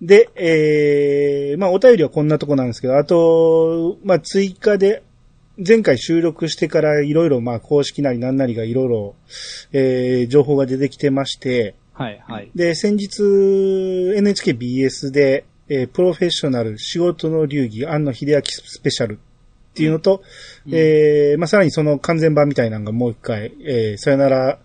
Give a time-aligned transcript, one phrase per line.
[0.00, 5.02] で、えー、まあお便りはこんなとこなんですけど、あと、まあ追加で、
[5.66, 9.14] 前回収録してからいろいろまあ公式なりなんなりがいろいろ、
[9.72, 12.50] えー、情報が出てきてまして、はい、はい。
[12.54, 13.22] で、先日
[14.16, 19.18] NHKBS で、えープロフェッショナル仕事の流儀庵野秀明スペシャルっ
[19.74, 20.22] ていうのと、
[20.66, 24.60] うんえーまあ、さらにその完全版みたいなのがもう一回、えーさよなら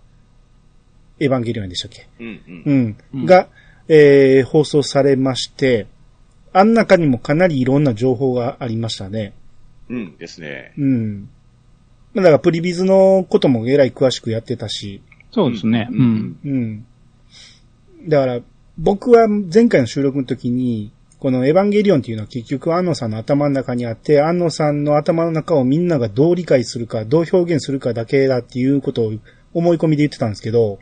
[1.18, 2.08] エヴァンゲリオンでしたっけ？
[2.20, 2.62] うんうん。
[2.64, 2.96] うん。
[3.14, 3.48] うんが、
[3.88, 5.86] えー放送されまして、
[6.52, 9.34] あん中にもかなりいろんな情報がありましたね。
[9.88, 10.72] うんですね。
[10.78, 11.28] うん。
[12.14, 15.02] まあ、だからプリビズのこともえらい詳しくやってたし、
[15.32, 15.88] そうですね。
[15.90, 16.38] ううんん。
[16.44, 16.86] うん。
[18.08, 18.40] だから、
[18.78, 29.12] 僕は前回の収録の時に、このエヴァンゲリオンっていうのは結局安野さんの頭の中にあって、安野さんの頭の中をみんながどう理解するか、どう表現するかだけだっていうことを
[29.54, 30.78] 思い込みで言ってたんですけど、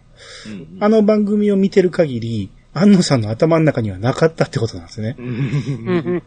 [0.47, 5.15] うんあの番組を見てる限り、安野さんの頭の中にはなかったってことなんですね。
[5.19, 6.23] うん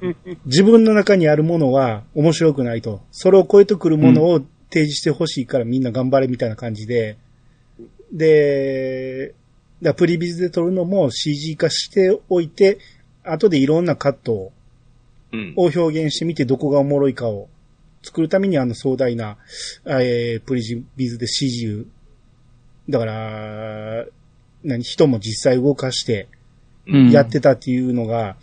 [0.45, 3.01] 自分の中にあるものは面白くないと。
[3.11, 7.17] それを超えてくるものを提示してほしいからみんな頑張れみたいな感じで。
[8.11, 9.33] で、
[9.81, 12.77] だプリビズで撮るのも CG 化しておいて、
[13.23, 14.53] 後でいろんなカットを
[15.33, 17.49] うんを表現してみてどこがおもろいかを
[18.03, 19.37] 作るためにあの壮大な、
[19.85, 21.85] えー、プリビズで CG を
[22.89, 24.05] だから、
[24.63, 26.34] 何、人も実際動かして、うん
[26.87, 28.35] やってたっていうのが、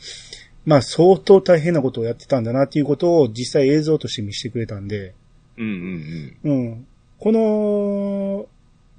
[0.64, 5.14] まあ相当大変なことをやってたんだなっていうことを実際映像として見せてくれたんで、
[5.56, 6.86] うんうんうん。
[7.18, 8.46] この、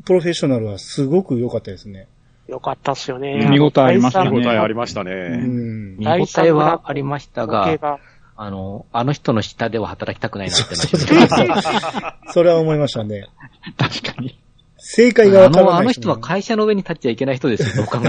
[0.05, 2.07] プロフェッショナルはすごく良かったですね。
[2.47, 3.47] よかったっすよね。
[3.49, 4.35] 見応えありましたねうん。
[4.41, 5.11] 見応えありましたうね。
[5.37, 5.97] ん。
[5.97, 7.99] 見応えはありましたが、
[8.35, 13.27] あの、あの人の下では働きたくないなってなってそれは思いましたね。
[13.77, 14.39] 確かに。
[14.85, 17.99] 正解があの、わからない、あの人は会社の上に立っちゃいけない人ですよ、どう考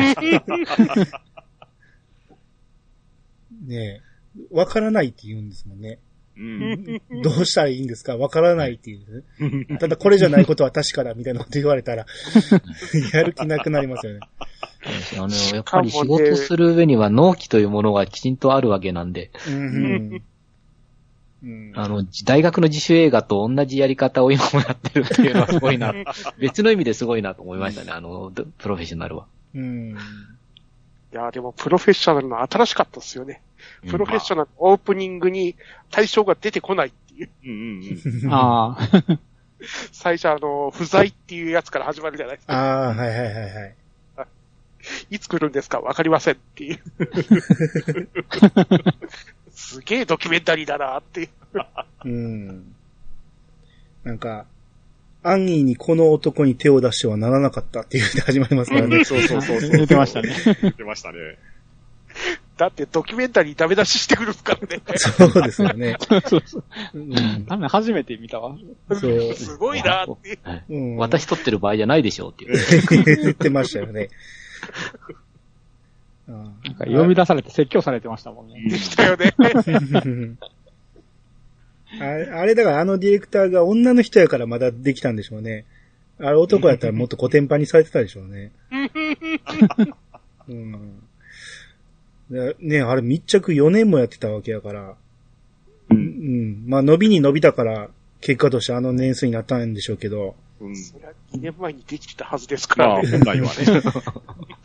[3.71, 4.01] え
[4.51, 6.01] わからないって言うんですもんね。
[6.37, 7.01] うん。
[7.23, 8.17] どうしたらいいんですか？
[8.17, 9.25] わからないっていう、
[9.69, 9.79] ね。
[9.79, 12.07] ただこれじゃないことは確かだみたいなこと言われたら、
[13.15, 14.21] やる気なくなりますよね。
[15.17, 20.23] あの、やっぱり仕事する上には納期というものがきちんとあるわけなんで、うん
[21.45, 21.73] うん。
[21.75, 25.93] あの、大学の自主映画と同じやり方を今もやってるっていうのはすごいな。
[26.39, 29.27] 別の意味ですごいなと思いましたね、あの、プロフェッショナルは。
[29.55, 29.91] うん。
[31.13, 33.43] いや、でもプロフェッショナルの新しかったっすよね。
[33.89, 35.55] プロフェッショナルオープニングに
[35.91, 37.31] 対象が出てこないっていう。
[37.45, 39.19] うんうんうんああ。
[39.93, 42.55] 最初あの、不在っていうやつから始まるじゃないですか。
[42.55, 43.75] ああ、はいはいはいはい。
[45.11, 45.81] いつ来るんですか？
[45.81, 46.79] わかりませんっていう。
[49.55, 51.29] すげえドキュメンタリーだなっていう。
[52.05, 52.75] うん。
[54.05, 54.47] なんか、
[55.23, 59.05] 安易にこの男に手を出してはならなかったっていうで始まりますからね。
[59.05, 59.71] そうそうそうそう。
[59.71, 60.35] 出てましたね。
[60.77, 61.39] 出ましたね。
[62.57, 64.83] だってドキュメンタリーダメ出ししてくるんですからね。
[64.97, 65.97] そうですよね。
[65.99, 66.65] そうそう。
[66.95, 68.57] うん多分初めて見たわ。
[68.93, 69.35] そう。
[69.35, 70.39] すごいなってい
[70.69, 70.79] う。
[70.95, 72.57] ん、私撮ってる場合じゃないでしょうっていう。
[73.23, 74.11] 言ってましたよね。
[76.29, 76.33] あ
[76.65, 78.63] なんか呼び出されて説教されてましたもんね。
[78.69, 79.35] でしたよね。
[82.01, 85.65] あれあれだからあのディレクターが女の人やからまだできたんでしょうね。
[86.19, 88.53] あれ男やったらもっとコテンパンにされてたでしょうね。
[90.49, 91.03] うん。
[92.31, 94.95] でねあれ密着4年もやってたわけやから。
[95.91, 95.95] う。
[95.95, 96.65] うんん。
[96.67, 97.91] まあ伸びに伸びたから、
[98.25, 100.35] 結果としてあの年数になったんでしょうけど。
[100.59, 100.77] うん。
[100.77, 103.11] それは2年前にできてたはずですかまあ、らね。
[103.11, 103.53] 本来はね。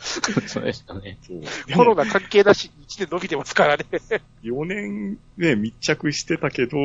[0.00, 1.18] そうでしたね。
[1.20, 1.42] そう。
[1.76, 3.84] コロナ関係なしに1年伸びてますからね。
[4.42, 6.78] 4年ね、密着してたけど、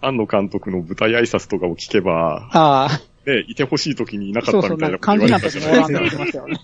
[0.00, 3.00] 庵野監督の舞台挨拶とかを聞けば、ああ。
[3.30, 6.60] ね、いてほしい時にいなかそうそう、ったみたないなこと言われたたじゃない時もおらんって言ってましたよね。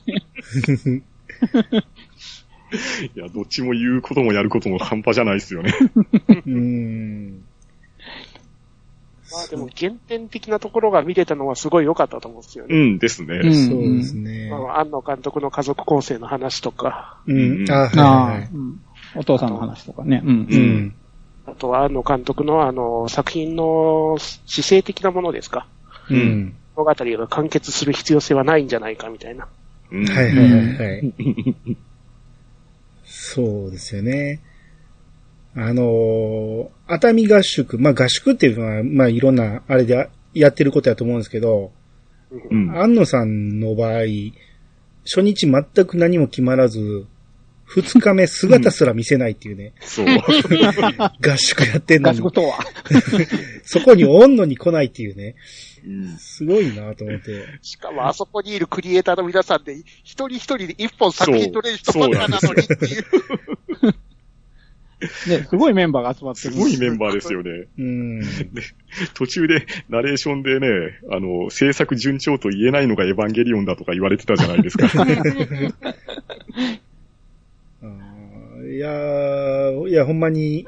[3.14, 5.74] いや、どっちも言うこともやることも半端じゃないですよね。
[6.46, 7.39] うん。
[9.32, 12.74] まあでも原点的なところが見れたのはすごい良かったと思うんですよね。
[12.74, 13.40] うんですね。
[13.42, 14.56] うんそうですねま。
[14.56, 17.64] あ、安野監督の家族構成の話とか、うん。
[17.70, 18.80] あ、あはいはいあ、うん
[19.16, 20.22] お父さんの話とかね。
[20.24, 20.30] うん。
[20.30, 20.94] ううんん。
[21.46, 25.66] あとは安野監督のあの、作品の姿勢的なものですか。
[26.10, 26.54] うん。
[26.76, 29.48] 物語が完結する必要性はないんじゃないかみたいな。
[29.90, 31.14] うんはいはいはいはい。
[33.04, 34.40] そうですよね。
[35.56, 41.72] あのー熱海合宿、まあ合宿っていうのは、まあいろんな、あれでやってることやと思うんですけど、
[42.50, 42.76] うん。
[42.76, 44.02] 安野さんの場合、
[45.04, 47.06] 初日全く何も決まらず、
[47.64, 50.06] 二日目姿すら見せないっていうね、そう。
[51.22, 52.58] 合宿やってんのに合宿、とは。
[53.64, 55.36] そこにおんのに来ないっていうね、
[55.86, 57.44] うんすごいなと思って。
[57.62, 63.04] しかもあそこにいるクリエイターの皆さんで、一人一人で一本作品取れる人ばっかなのにっていう。
[65.00, 66.54] ね、すごいメンバーが集まってる。
[66.54, 67.66] すごいメンバーですよね。
[67.78, 68.22] うん。
[69.14, 70.68] 途中でナレーションでね、
[71.10, 74.86] あの、制作順調と言えないのがエヴァンゲリオンだとか言われてたじゃないですか。
[78.62, 80.66] いやーいや、ほんまに、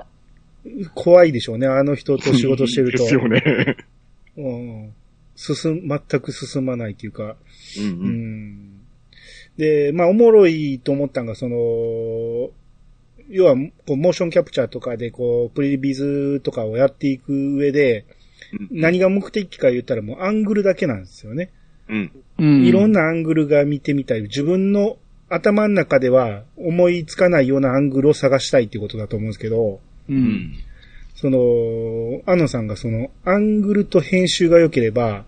[0.95, 1.67] 怖いでしょうね。
[1.67, 2.99] あの人と仕事してると。
[2.99, 3.77] ですよね。
[4.37, 4.93] うん。
[5.37, 7.37] 進、全く進まないっていうか。
[7.79, 7.87] うんう。
[7.87, 8.11] うん
[8.69, 8.81] ん。
[9.57, 12.51] で、まあ、おもろいと思ったんが、その、
[13.29, 13.55] 要は、
[13.87, 18.05] こう、モーションキャプチャーとかで、こう、プリビズとかをやっていく上で、
[18.71, 21.51] 何が目的か言ったらもうアングルだけなんですよね。
[21.89, 22.13] うん。
[22.39, 22.65] うん。
[22.65, 24.23] いろんなアングルが見てみたい。
[24.23, 24.97] 自分の
[25.29, 30.13] 頭の中では思いつかないようなアングルを探したいっていうことだと思うんですけど、う。
[30.13, 30.55] うんん。
[31.15, 35.25] その、安野さんがその、アングルと編集が良ければ、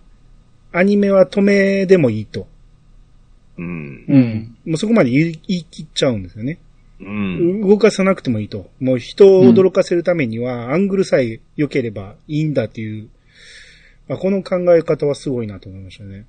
[0.71, 2.47] アニメは止めでもいいと。
[3.57, 4.05] うん。
[4.07, 4.57] うん。
[4.65, 6.59] もうそこまで言い言い切っちゃうんですよね。
[6.99, 7.61] うん。
[7.67, 8.69] 動かさなくてもいいと。
[8.79, 13.09] もう人を驚かせるためには、アングルさえ良ければいいんだっていう、
[14.09, 16.25] あこの考え方はすごいなと思いましたね。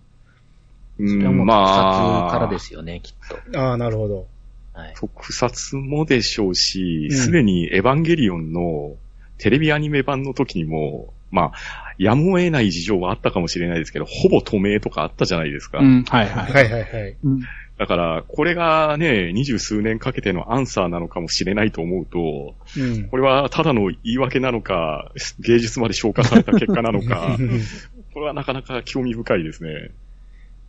[0.99, 3.59] うんそれはもうま特あ、撮からですよね、きっと。
[3.59, 4.27] ああ、なるほど。
[4.73, 4.95] はい。
[4.97, 8.97] 特撮もでしょうし、うんすでにエヴァンゲリオンの
[9.39, 15.79] テレビアニメ版の時にも、まあ、やむを得ない事情はあったかもしれないですけど、ほぼ透明とかあったじゃないですか。
[15.79, 16.05] うん。
[16.05, 16.53] はいはい。
[16.53, 17.17] はいはいはい。
[17.25, 17.41] うん。
[17.79, 23.09] だから、これがね、二十数年かけてのアンサーなのかもしれないと思うと、うん。
[23.09, 27.37] これはただの言い訳なのか、芸術まで消化された結果なのか、
[28.15, 29.91] これはなかなか興味深いですね。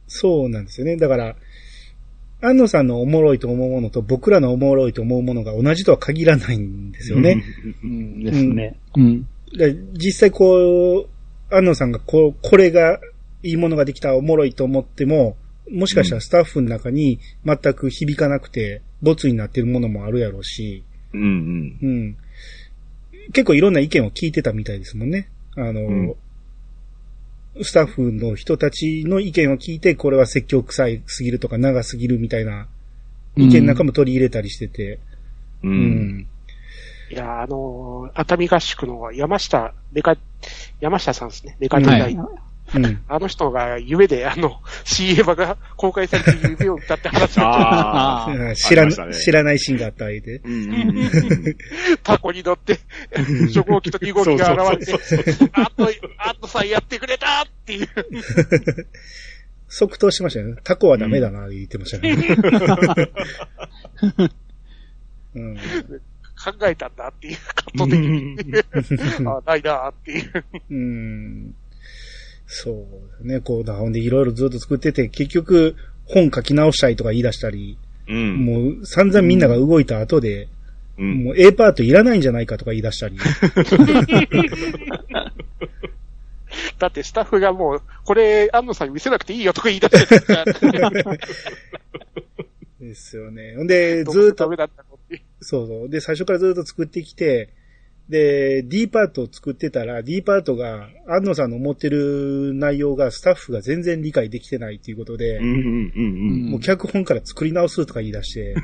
[0.08, 0.98] そうなんですよね。
[0.98, 1.36] だから、
[2.42, 7.44] 安野さんのおもろいと思うものと僕らのおもろいと思うものが同じとは限らないんですよね。
[7.84, 8.24] うん。
[8.24, 8.76] ですね。
[8.96, 9.28] うん。
[9.58, 13.00] で実際こう、安野さんがこう、これが
[13.44, 15.38] いいものができたおもろいと思っても、
[15.72, 20.84] もしかしたらスタッフの中に全く響かなくて、ボツになってるものもあるやろうし、
[21.14, 21.78] うんうん。
[21.82, 22.18] うん。
[23.34, 25.30] 結構いろんな意見を聞いてたみたいですもんね。
[25.56, 26.16] あの、ん
[27.64, 32.68] スタッフの人たちの意見を聞いて、これは説教臭いすぎるとか長すぎるみたいな
[33.36, 35.00] 意見なんかも取り入れたりしてて、
[35.64, 35.68] う。
[35.68, 36.28] うんん。
[37.10, 40.18] いやー、あのー熱海合宿の山下、メカ、
[40.80, 41.58] 山下さんですね。
[41.60, 42.20] メカデザイン。
[42.20, 42.30] は
[42.76, 43.02] うん。
[43.08, 50.38] あの人が夢であの CM が公開されてる夢を歌って話しあ知らね知らないシーンがあった相手。
[50.38, 51.10] うんうんうんうん
[51.44, 51.58] て、
[52.04, 52.80] タコに乗って、
[53.48, 54.94] 初号機と2号機が現れて、
[55.54, 57.90] あと、あとさんやってくれたっていう。
[59.70, 60.56] 即答しましたよね。
[60.64, 62.18] タコはダメだな、言ってましたね。
[65.36, 65.56] うん。
[65.56, 65.62] 考
[66.68, 68.38] えたんだっていう、カット的に。
[69.28, 70.46] あないなっていう。
[70.70, 71.54] うん。
[72.48, 73.42] そうだね。
[73.42, 77.78] こうだ、ほんでいろいろずっと作ってて、結局、本書き直したいとか言い出したり、
[78.08, 78.46] うん。
[78.46, 80.48] もう散々みんなが動いた後で、
[80.98, 81.26] うん。
[81.26, 83.18] もう A パートいらないんじゃないかとか言い出したり。
[86.80, 90.46] だってスタッフがもう、これ、安野さんに見せなくていいよとか言い出してるから。
[92.80, 93.56] ですよね。
[93.58, 94.50] ほんで、ずっと。
[95.42, 95.90] そうそう。
[95.90, 97.50] で、最初からずっと作ってきて、
[98.10, 106.08] で、D パートを作ってたら、D パートが、安野さんの思ってる内容がスタッフが全然理解できてないっていうことで、うんうんうんう
[106.48, 106.52] ん。
[106.52, 108.56] もう脚本から作り直すとか言い出して、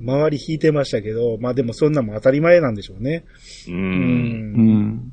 [0.00, 3.24] 周り引いてましたけど、まあでもそんなもん当たり前なんでしょうね。
[3.66, 3.72] う。
[3.72, 3.78] うん。
[3.78, 5.12] うん。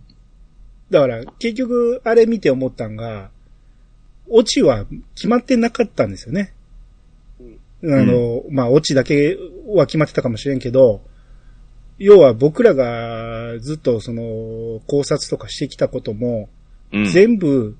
[0.92, 3.32] だから、結局、あれ見て思ったんが、
[4.30, 4.86] オチは
[5.16, 6.54] 決まってなかったんですよね。
[7.84, 9.38] あの、まあ、オチだけ
[9.68, 11.02] は決まってたかもしれんけど、
[11.98, 16.50] 要は僕らがずっとその考察とかしてきたことも、
[16.94, 17.75] うん全部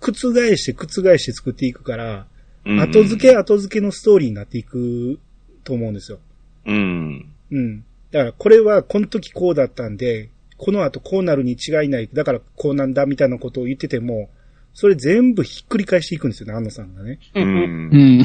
[0.00, 0.14] 覆
[0.56, 2.26] して覆して作っていくから、
[2.64, 5.18] うん後付け後付けのストーリーになっていく
[5.64, 6.18] と思うんですよ。
[6.66, 7.28] うん。
[7.50, 7.84] うん。
[8.10, 12.08] だからこれはこの時こうだったんで、この後こうなるに違いない。
[12.12, 14.30] だからこうなんだみたいなことを言ってても、
[14.74, 17.18] それ全部ひっくり返していくんですよね、安野さんがね。
[17.34, 17.44] うん。
[17.44, 18.22] うん。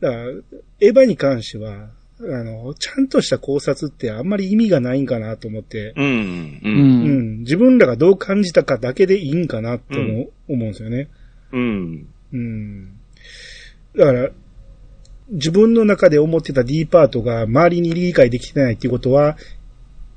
[0.00, 0.24] だから、
[0.80, 1.90] エヴァに関しては、
[2.22, 6.60] あの、ちゃんとした考察ってあんまり意味がないんかなと思って、うん。
[6.62, 6.68] う。
[6.68, 11.08] うんん、自分らがどう感じたかだけでいいんかなと思う,、思うんですよね。
[11.52, 12.06] うん。
[12.32, 12.92] うん。
[13.96, 14.30] だから、
[15.30, 19.38] 自分の中で思ってた D パートが周りに理解できてないっていうことは、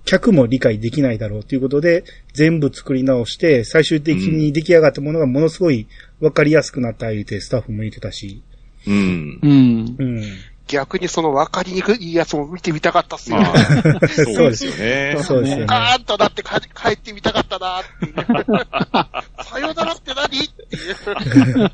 [0.05, 5.88] 客も理解できないだろうということで、全部作り直して、最終的に出来上がったものがものすごい
[6.19, 8.41] 分かりやすくなった言うて、スタッフも言ってたし。
[8.86, 9.39] うん。
[9.41, 9.95] うん。
[9.98, 10.24] うん。
[10.67, 13.38] 逆にその分かりにくいやつも見てみたかったっすよ。
[13.38, 13.58] まあ、
[14.08, 15.17] そうですよね。
[15.22, 15.65] そうですよね。
[15.67, 19.43] ガーンとなってか帰ってみたかったなっていう。
[19.43, 20.25] さよならって何？
[20.25, 21.72] っていう。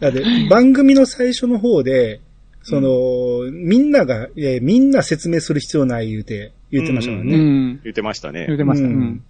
[0.00, 2.20] だって、番組の最初の方で、
[2.62, 7.36] その、みんなが、えーみんな説明する必要ない言うて、言ってましたからうね。
[7.36, 7.80] ん。
[7.82, 8.46] 言ってましたね。
[8.46, 8.88] 言ってました。
[8.88, 9.24] ううんん。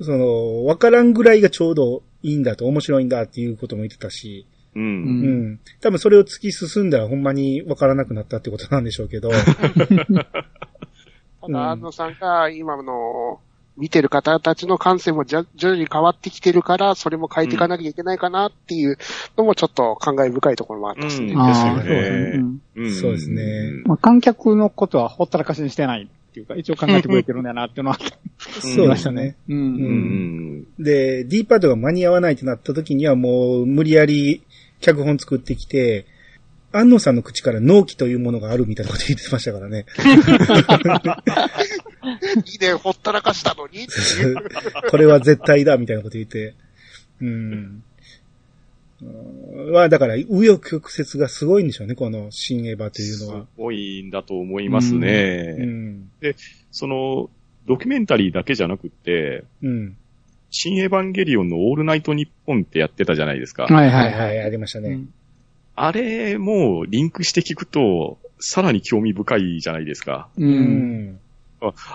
[0.00, 4.78] その、わからんぐらいがちょうどいいんだと、面白いんだっていうことも言ってたし、う。
[4.78, 4.92] うんうん
[5.52, 5.60] ん。
[5.80, 9.36] 多分それを突き進んだらほんまにわからなくなったってことなんでしょうけど、た
[11.48, 13.40] だ、安野さんが今の、
[13.76, 18.96] 見てる方たちの感性もじゃ徐々に変わってきてるから、それも変えていかなきゃいけないかなっていう
[19.36, 21.34] のもちょっと感慨深いところもあったですね。
[21.34, 22.44] うんああ、ですよねそうですね。
[22.76, 27.98] うんうんそうですねまあ、観客のことはほったらかしにしてないっていうか、一応考えてくれてるんだなっていうのは
[28.38, 29.36] そうでしたね。
[29.48, 29.54] う。
[29.54, 30.64] うんん。
[30.78, 34.42] で、D パッドが間に合わないってなった時にはもう無理やり
[34.86, 36.06] 脚本作ってきて、
[36.72, 39.86] 安野さんの口から納期というものがあるみたいなこと言ってましたからね。
[42.44, 43.86] いいね、ほったらかしたのに。
[44.90, 46.54] これは絶対だみたいなこと言って。
[47.20, 47.28] うん。
[47.28, 47.82] うん
[49.72, 53.46] は、だから、紆余曲折がすごいんでしょうね、この新エヴァというのすは。
[53.56, 55.56] ごいんだと思いますね。
[55.58, 56.10] うん。
[56.70, 57.28] その、
[57.66, 59.96] ドキュメンタリーだけじゃなくって、うん。
[60.50, 63.64] 新エヴァンゲリオンのオールナイトニッポンってやってたじゃないですか。
[63.64, 64.28] はいははいいはい。
[64.28, 65.00] はい、ありましたね。
[65.74, 70.28] あれもリンクして聞くと、さらに興味深いじゃないですか。
[70.38, 70.44] う。
[70.44, 71.20] うんん。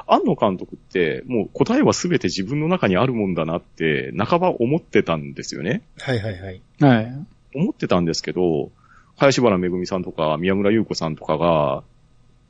[0.08, 5.82] 庵野監督って、もう答えはすべて自分の中にあるもんだなって、半ば思ってたんですよね。
[6.00, 6.62] はいはいはい。
[6.80, 7.26] はい。
[7.54, 8.72] 思ってたんですけど、
[9.18, 11.84] 林原めぐみさんとか、宮村優子さんとかが、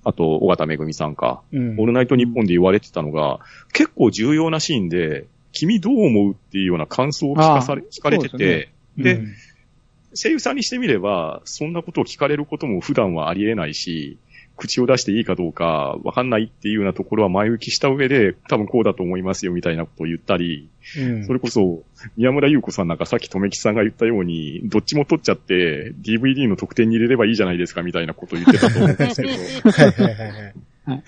[0.04, 3.40] あと、尾形めぐみさんか、うんオールナイトニッポンで言われてたのが、
[3.74, 9.36] 結構重要なシーンで、君どう思うっていうような感想を聞かされ、聞かれてて、で、うん。
[10.14, 14.18] 声優さんにしてみれば、そんなことを聞かれることも普段はありえないし、
[14.58, 21.26] 口を出していいかどうかわかんないっていうようなところは前置きした上で、多分こうだと思いますよみたいなことを言ったり、うん。
[21.26, 21.84] それこそ、
[22.18, 29.34] 宮村優子さんなんかさっき留吉さんが言ったように、どっちも取っちゃって、DVD の特典に入れればいいじゃないですかみたいなことを言ってたと思うんですけど、
[30.86, 31.04] はい。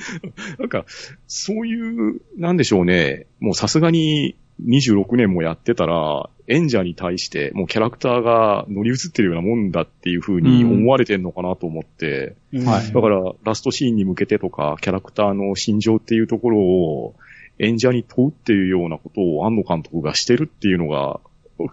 [0.59, 0.85] なんか、
[1.27, 17.15] そういう、なんでしょうね、もうさすがに26年もやってたら、演者に対して、もうキャラクターが乗り移ってるようなもんだっていう風に思われてんのかなと思って、うんはいだから、ラストシーンに向けてとか、キャラクターの心情っていうところを、
[17.59, 21.19] 演者に問うっていうようなことを安野監督がしてるっていうのが、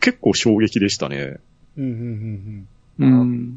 [0.01, 1.39] 結構衝撃でしたね。
[1.77, 2.69] うんうんうん。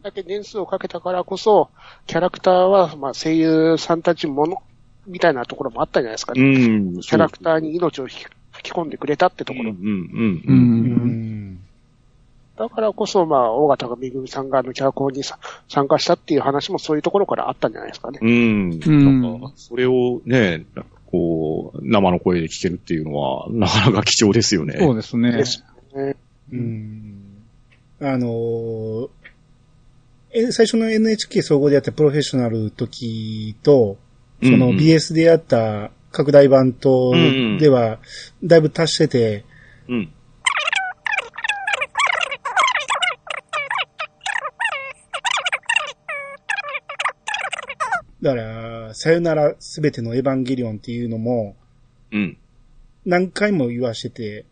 [0.02, 1.70] だけ年数をかけたからこそ、
[2.08, 4.62] キャラクターは、まあ、声優さんたちもの、
[5.06, 6.68] みたいなところもあったんじゃないですかうね。
[6.68, 7.00] ん。
[7.02, 8.26] キャラクターに命を吹
[8.62, 9.72] き込んでくれたってところ。
[9.72, 10.44] うん、うん、うん。
[10.46, 10.52] う。
[10.52, 10.92] うんん。
[10.92, 11.60] うんん。
[12.58, 18.20] だからこそ、まあ、大型がめぐみさんがあの脚本にさ参加したっていう話もそういうところからあったんじゃないですかね。
[18.22, 18.30] うん。
[18.30, 20.66] うんなんか、それをね、
[21.08, 24.78] こう、生の声で聞けるっていうのは、なかなか貴重ですよね。
[24.80, 25.46] そうですねで。
[25.46, 25.64] す
[25.96, 26.16] ね。
[26.52, 27.24] うん。
[28.00, 29.10] あのー
[30.36, 33.98] え、最初の NHK 総合でやったプロフェッショナル時と、
[34.42, 37.14] その BS でやった拡大版と
[37.60, 38.00] では、
[38.44, 39.46] だいぶ足してて、
[39.88, 40.14] うん。
[48.24, 51.56] だから、さよならすべてのエヴァンゲリオンっていうのも、
[52.12, 52.38] うん。
[53.06, 54.46] 何回も言わしてて、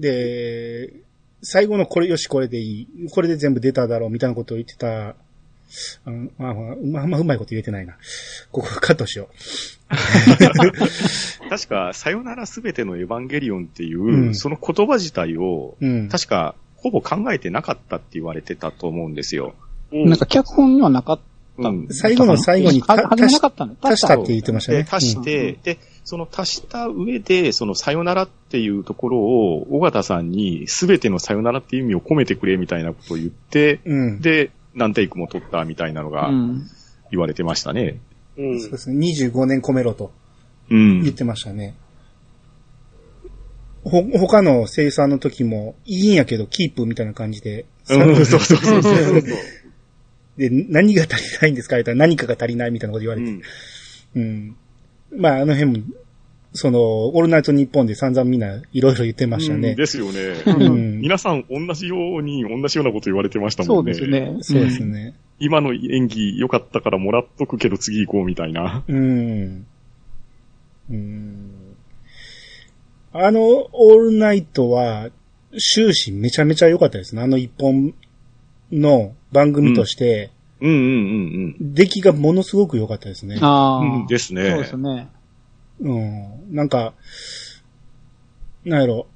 [0.00, 0.94] で、
[1.42, 3.10] 最後のこれよしこれでいい。
[3.10, 5.14] これで全部出ただろうみたいなことを言ってた。
[6.04, 7.96] あのまあ、まあ、まあ、まあうまいこと言えてないな。
[8.50, 9.28] ここカットしよ
[11.48, 15.86] 確か、さよならすべてのエヴァンゲリオンっていう、うんその言葉自体を、う。
[15.86, 16.08] うん。
[16.08, 19.54] 確か、ほぼ考えてなかったって言われてたと思うんですよ。
[19.92, 21.31] うんなんか脚本にはなかった。
[21.58, 21.88] うん。
[21.90, 23.76] 最後の最後には初めなかったの？
[23.80, 24.88] 足したって言ってましたねで、。
[24.90, 34.08] 足して、で、その足した上で、そのさよならっていうところを、尾形さんにすべてのさよならっていう意味を込めてくれみたいなことを言って、うん。
[34.08, 34.20] うん。
[34.20, 36.62] で、何テイクも取ったみたいなのがうん。
[37.10, 38.00] 言われてましたね。
[38.38, 39.06] うんそうですね。
[39.06, 40.12] 25年込めろと
[40.70, 41.02] うん。
[41.02, 41.74] 言ってましたね。
[43.84, 47.66] ほ、他の生産の時も、いいんやけど、キープみたいな感じで。
[47.90, 48.94] うん、そうそうそうそう。
[50.36, 51.76] で、何が足りないんですか？
[51.76, 53.30] 言ったら何かが足りないみたいなこと言われて。
[53.30, 53.42] うん。
[54.16, 54.56] うん。
[55.20, 55.84] まあ、あの辺も、
[56.54, 59.74] その、オールナイトニッポンで散々みんないろいろ言ってましたね。
[59.74, 60.20] ですよね。
[60.46, 61.00] うん。
[61.02, 63.92] 皆さん同じように、同じようなこと言われてましたそもね。
[63.92, 64.36] うんですね。
[64.40, 65.14] そうですね。
[65.38, 68.84] 今の演技良かったからもらっとくけど次行こうみたいな。
[68.86, 69.66] うん。
[70.90, 71.50] うん。
[73.12, 73.40] あの、
[73.72, 75.10] オールナイトは、
[75.58, 77.20] 終始めちゃめちゃ良かったですね。
[77.22, 77.92] あの一本
[78.72, 80.76] の番組として、うんうん
[81.60, 83.38] うん出来がものすごく良かったですね。
[83.40, 84.00] ああ、うん。
[84.02, 84.50] うんですね。
[84.50, 85.08] そうですね。
[85.80, 86.54] うん。
[86.54, 86.94] なんか、
[88.64, 89.06] なんやろ。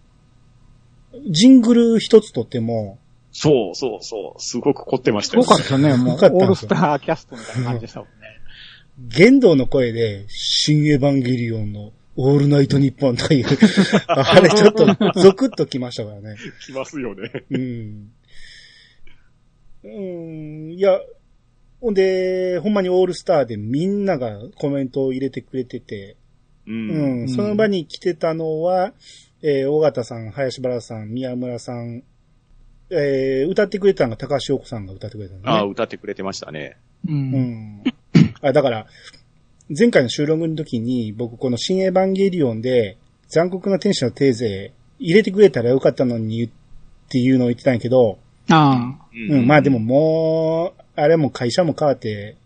[1.31, 2.99] ジングル一つとっても、
[3.31, 4.41] そうそうそう。
[4.41, 5.49] すごく凝ってましたすごよ。
[5.49, 8.13] かったね、もう、オールスターキャストみたいな感じでしたもんね。
[8.99, 13.47] 玄道の声で、新エヴァンゲリオンのオールナイトニッポンという、
[14.09, 14.87] あれちょっと
[15.21, 16.37] ゾクッときましたからね。
[16.65, 17.31] きますよね。
[17.51, 18.11] うん。
[19.87, 20.99] うん、いや、
[21.81, 26.17] ほんで、ほんまにオールスターでみんながコメントを入れてくれてて、
[26.67, 26.73] う。
[26.73, 28.93] うんん、その場に来てたのは、
[29.43, 32.03] えー、尾形さん、林原さん、宮村さん、
[32.91, 35.45] えー、歌ってくれたのが高橋洋子さんが歌ってくれたのね。
[35.47, 36.77] ああ、歌ってくれてましたね。
[37.07, 37.13] う。
[37.13, 37.85] うんん。
[38.43, 38.87] あ、だから、
[39.77, 46.51] 前回の収録の時に僕この新エヴァンゲリオンで残酷な天使のテーゼ入れてくれたらよかったのにっ
[47.09, 52.37] ていうのを言ってたんやけど、あうん、まあでも、もう、あれも会社も変わって、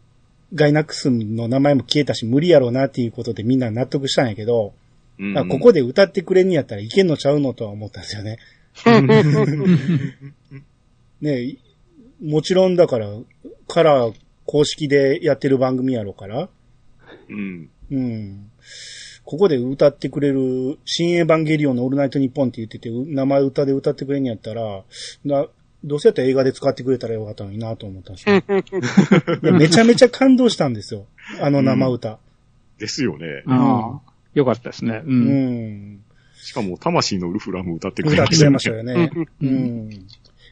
[0.55, 4.73] ガイナックスの名前も消えたし無理やろうなっていうことでみんな納得したんやけど、
[5.19, 8.39] うんあここで歌ってくれんやったらいけんのちゃうのとは思ったんですよね。
[11.21, 11.57] ね
[12.23, 13.09] もちろんだから、
[13.69, 14.15] カラー
[14.47, 16.49] 公式でやってる番組やろうから、
[17.29, 17.69] うん。
[17.91, 18.51] うん。
[19.25, 24.85] ここで歌ってくれる、新エヴァンゲリオンのオールナイトニッポンって言ってて、う生歌で歌ってくれんやったら、
[25.25, 25.47] な、
[25.83, 31.07] どうせやったら映画で使ってくれたらよかったのになと思ったんですめちゃめちゃ感動したんですよ。
[31.41, 32.19] あの生歌。
[32.79, 33.43] ですよね。
[33.47, 33.55] あ。
[33.55, 34.01] ああ。
[34.35, 35.03] よかったですね。
[35.05, 35.09] う。
[35.09, 36.05] うんん。
[36.35, 39.11] しかも、魂のウルフラム歌ってくれ歌ってくれましたたよね。
[39.41, 40.07] ううん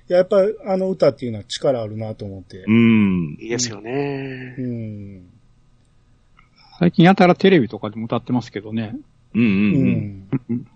[0.08, 2.64] ややっぱあの歌っていうのは力あるなと思って。
[2.66, 3.36] うん。
[3.40, 4.62] いいですよねう。
[4.62, 5.28] ん。
[6.78, 8.96] 最近やたらテレビとかでも歌ってますけどね。
[9.34, 10.66] うんううんうんん。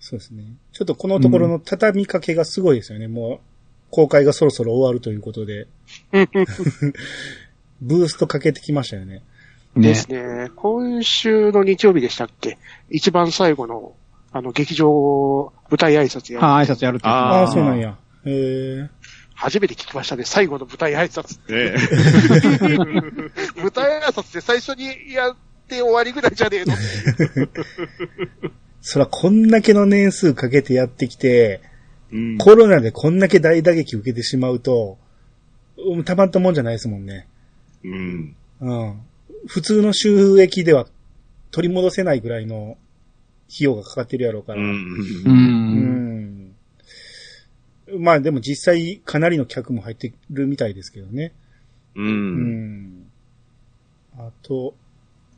[0.00, 0.44] そうですね。
[0.72, 3.06] ちょっとこのところの畳みかけがすごいですよね。
[3.06, 3.51] もう、
[3.92, 5.66] 公開がそろそろ終わるということで、
[7.82, 9.22] ブーストかけてきましたよね。
[9.76, 10.50] ですね。
[10.56, 12.56] 今週の日曜日でしたっけ？
[12.88, 13.92] 一番最後の、
[14.32, 17.98] あの、劇場舞台挨拶やるああ、挨拶やるってああそうなんや。
[18.24, 18.88] へえ。
[19.34, 20.24] 初めて聞きましたね。
[20.24, 21.38] 最後の舞台挨拶。
[21.52, 21.76] ね
[23.60, 25.36] 舞台挨拶って最初にやっ
[25.68, 26.74] て終わりぐらいじゃねえの
[28.80, 31.60] そら、こんだけの年数かけてやってきて、
[32.12, 32.38] うん。
[32.38, 34.98] コロナでこんだけ大打撃受けてしまうと、
[35.78, 37.26] うんたまったもんじゃないですもんね。
[37.84, 38.36] うん。
[38.60, 39.00] うん。
[39.46, 40.86] 普通の収益では
[41.50, 42.76] 取り戻せないぐらいの
[43.48, 44.60] 費用がかかってるやろうから。
[44.60, 44.64] う。
[44.64, 46.54] うんん。
[47.88, 48.02] うん。
[48.02, 51.32] まあでも実際かなりの客も入ってるみたいですけどね。
[51.94, 52.02] う。
[52.02, 53.06] うんん。
[54.18, 54.74] あと、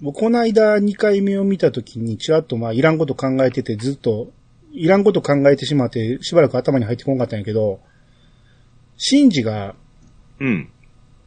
[0.01, 4.31] もうこの間2回目を見たときにちらっとまあいらんこと考えててずっと、
[4.75, 7.81] いらんこと考えてしまってしばらく頭に入ってこなかったんやけど、
[8.97, 9.75] シンジが
[10.41, 10.71] うん。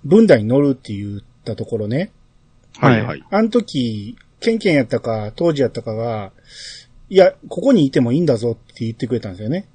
[0.04, 2.12] 分断に乗るって言ったところね、
[2.78, 3.24] はいはい。
[3.30, 6.32] あの時、ケンケンやったか、当時やったかが、
[7.10, 9.68] いや、ここにいてもいいんだぞって言ってくれたんですよね。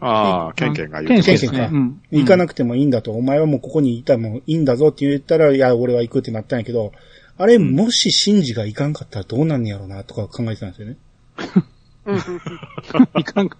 [0.00, 1.38] ああ、ケンケンが言ケンケン。
[1.38, 2.02] ケンケンかうん。
[2.10, 6.92] 行かなくてもいいんだと、お前はもうここにいたらもういいんだぞって言ったら、いや、俺は行くってなったんやけど、
[7.38, 10.96] あれ、んもしシンジが行かんかったらどうなんねやろな、とか考えてたんですよね。
[13.18, 13.58] いかんか。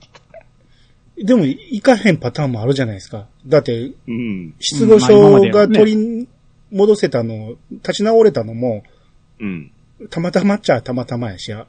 [1.16, 3.28] でも、行かへんパターンもあるじゃないですか。
[3.46, 4.54] だって、うん。
[4.58, 6.28] 失語症が取り
[6.70, 8.82] 戻せたの、立ち直れたのも、
[9.38, 9.72] うん。
[10.08, 11.66] たまたまっちゃたまたまやし、あ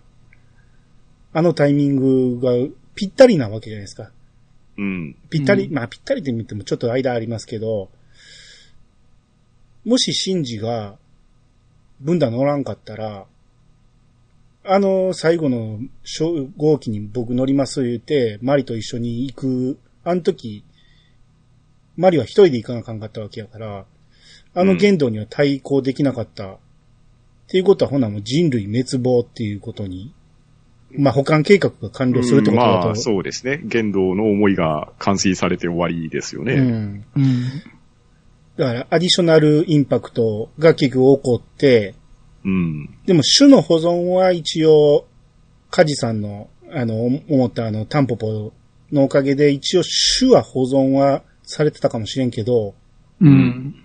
[1.33, 2.51] のタイミングが
[2.95, 4.11] ぴったりなわけじゃないですか。
[4.77, 5.15] うん。
[5.29, 7.89] ぴったり、うんまあぴったりって見てもちょっと間ありますけど、
[9.83, 10.97] もしシンジが、
[11.99, 13.25] 分断乗らんかったら、
[14.63, 20.63] あの最後の小号機に僕乗ります言って、マリと一緒に行く、あの時、
[21.97, 23.85] マリは一人で行かなあかんかったわけやから、
[24.53, 26.53] あの言動には対抗できなかった。
[26.53, 26.57] っ
[27.47, 30.13] ていうことはほなもう人類滅亡っていうことに、
[30.97, 32.85] まあ保管計画が完了するってことだと。
[32.87, 33.61] まあ、そうですね。
[33.65, 36.53] 言動の思いが完遂されて終わりですよね。
[36.53, 37.05] うん。
[37.15, 37.43] うん。
[38.57, 41.95] だから、アディショナルインパクトが結局起こって、
[42.43, 42.89] うん。
[43.05, 45.07] でも種の保存は一応、
[45.69, 48.53] カジさんの、あの、思ったあの、タンポポ
[48.91, 52.75] のおかげで一応種は保存はされてたかもしれんけど、
[53.19, 53.75] うん。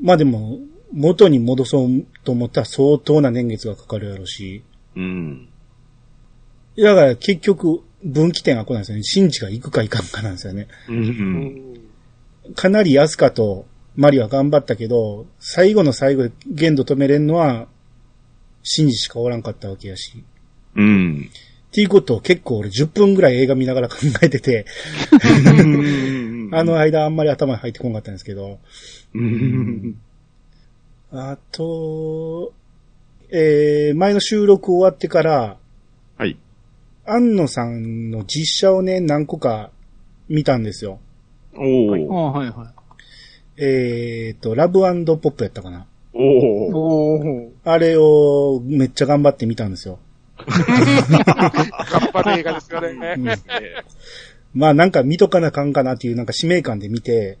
[0.00, 0.58] まあでも、
[0.92, 4.62] 元に戻そうと思ったら相当な年月がかかるやろうし、
[4.94, 5.48] うん。
[6.76, 9.02] だから結局、分岐点がこないですよね。
[9.02, 10.68] シンジが行くか行かんかなんですよね。
[10.88, 10.92] う。
[10.92, 17.66] うんんかなりアスカとマリは頑張ったけど、最後の最後で限度止めれんのは、
[18.68, 20.24] シンジしかおらんかったわけやし。
[20.74, 21.30] うん。
[21.68, 24.66] っていうことを結構俺10分ぐらい映画見ながら考えてて、
[26.52, 28.58] あの間あんまり頭に入ってこなかったんですけど、
[29.14, 29.96] うん。
[31.12, 32.52] あと、
[33.30, 35.58] えー、前の収録終わってから、
[36.18, 36.36] はい。
[37.04, 39.70] 安野さんの実写をね、何個か
[40.28, 40.98] 見たんですよ。
[41.54, 42.12] おー。
[42.12, 42.72] あはいは
[43.58, 45.86] えっ、と、ラブポップやったかな。
[46.18, 46.76] おー。
[46.76, 47.50] おー。
[47.64, 49.98] あれをめっちゃ頑張って見たんですよ。
[50.38, 50.46] 頑
[52.12, 53.14] 張る映画ですよね。
[53.16, 53.26] うん
[54.54, 57.38] まあなんか見とかなあかんかなっていうなんか使命感で見て、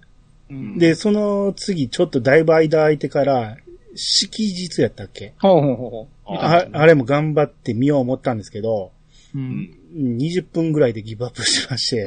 [0.50, 3.56] うんで、その次ちょっとだいぶ間空いてから、
[3.94, 5.32] 式日やったっけ？
[5.40, 8.92] ほうほうほうああれも頑張って見よう思ったんですけど、
[9.34, 9.70] うん。
[9.94, 12.06] 20分ぐらいでギブアップしまして、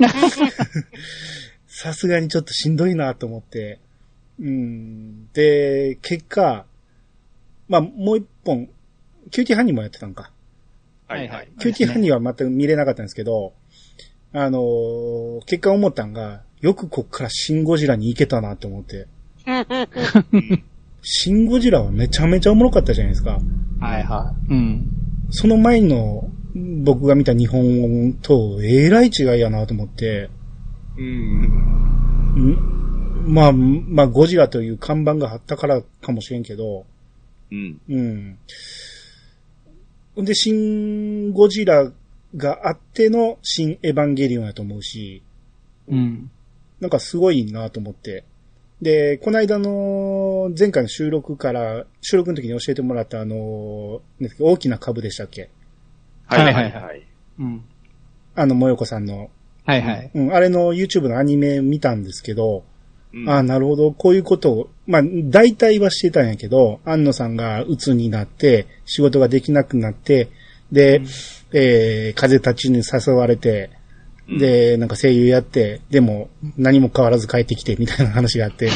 [1.65, 3.79] さすがにちょっとしんどいなと思って、
[4.39, 5.27] うん。
[5.33, 6.65] で、結果、
[7.67, 8.69] まあもう一本、
[9.31, 10.31] キューティーハニーもやってたんか。
[11.07, 11.49] はいはい。
[11.59, 13.53] キューティーハニーは全く見れなかったんですけど、
[14.31, 19.07] あのー結果思ったんが、よくこっからシンゴジラに行けたなと思って。
[21.01, 23.39] シンゴジラはめちゃめちゃおもろかったじゃないですか。
[23.79, 24.53] はいはい。
[24.53, 24.85] うん。
[25.31, 26.29] その前の
[26.83, 30.29] 僕が見た日本とえらい違いやなと思って、
[30.97, 32.78] うん？
[33.19, 36.85] んまあ、まあ、ゴジラという看板があったからかもしれんけど、
[37.51, 37.79] うん。
[37.89, 40.25] うん。
[40.25, 41.91] で、シン・ゴジラ
[42.35, 45.23] があっての新エヴァンゲリオンやと思うし、
[45.87, 46.29] うん。
[46.79, 48.23] なんかすごいなと思って。
[48.81, 54.01] で、この間の前回の収録から、収録の時に教えてもらったあの、
[54.39, 55.49] 大きな株でしたっけ？
[56.25, 57.03] はいはいはいははい。
[57.39, 57.63] うん。
[58.35, 59.29] あの、もよこさんの。
[59.65, 60.11] はいはい。
[60.13, 62.63] うん、あれの YouTube のアニメ見たんですけど、
[63.13, 70.29] うんああ、なるほど、こういうことを、まあ、大体はしてたんやけど、安野さんが鬱になって、仕事ができなくなって、
[70.71, 71.01] で、
[71.51, 73.71] えー、風立ちに誘われて、
[74.37, 78.69] で、なんか声優やって、でも何も変わらず帰ってきてみたいな話があって、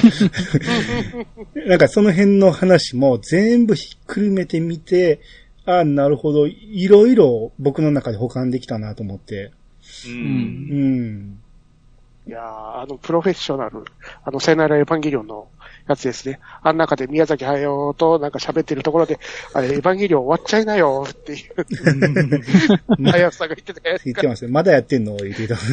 [1.68, 5.20] なんかその辺の話も全部ひっくるめてみて、
[5.66, 9.52] ああ、なるほど、いろいろ僕の中で保管できたなと思って、
[10.08, 10.10] う。
[10.10, 10.18] うん。
[10.18, 11.43] うんん。
[12.26, 12.42] いやー
[12.82, 13.84] あの、プロフェッショナル、
[14.24, 15.50] あの、さよならエヴァンゲリオンの
[15.88, 16.40] やつですね。
[16.62, 19.20] あん中で宮崎駿となんか喋ってるところで、
[19.54, 21.66] あれ、エヴァンゲリオン終わっちゃいなよっていう、
[23.12, 24.52] 早さんが言ってたやつ言ってますね。
[24.52, 25.18] まだやってんの？
[25.18, 25.58] 言ってた。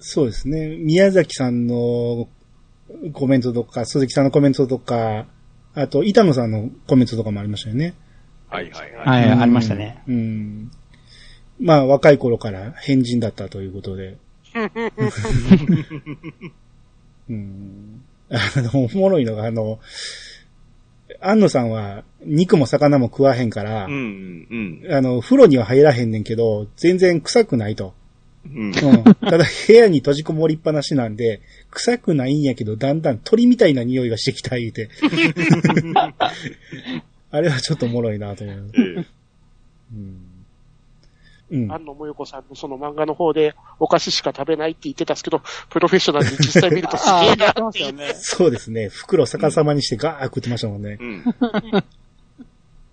[0.00, 0.76] そうですね。
[0.78, 2.28] 宮崎さんの
[3.12, 5.26] コメントとか、鈴木さんのコメントとか、
[5.74, 7.94] あと、板野さんのコメントとかもありましたよね。
[8.48, 9.04] はいはいは。
[9.04, 10.02] はいい、うんありましたね。
[10.08, 10.70] うん。
[11.60, 14.16] まあ、若い頃から変人だったということで。
[17.28, 18.02] うん。
[18.30, 19.78] あの、おもろいのが、あの、
[21.20, 27.94] 安野さんは肉も魚も食わへんから、うん、うん、あの、風呂には入らへんねんけど、全然臭くないと。
[28.46, 28.66] うん。
[28.68, 28.72] うん。
[28.72, 34.88] ただ部屋に閉じこもりっぱなしなんで、臭くないんやけど、だんだん鳥みたいな匂いがしてきた言うて。
[37.32, 38.70] あれはちょっとおもろいなと思う。
[38.74, 39.04] ええ
[39.92, 40.29] うん。
[41.50, 41.72] うん。
[41.72, 47.92] 安野もよこさんのその漫画の方で、お菓子しか食べないって言ってたんですけど、プロフェッショナルに実際見るとすげえなっていう。
[47.92, 48.14] ね。
[48.18, 48.88] そうですね。
[48.88, 50.98] 袋逆さまにしてガー食ってましたもんね。
[51.00, 51.24] うん。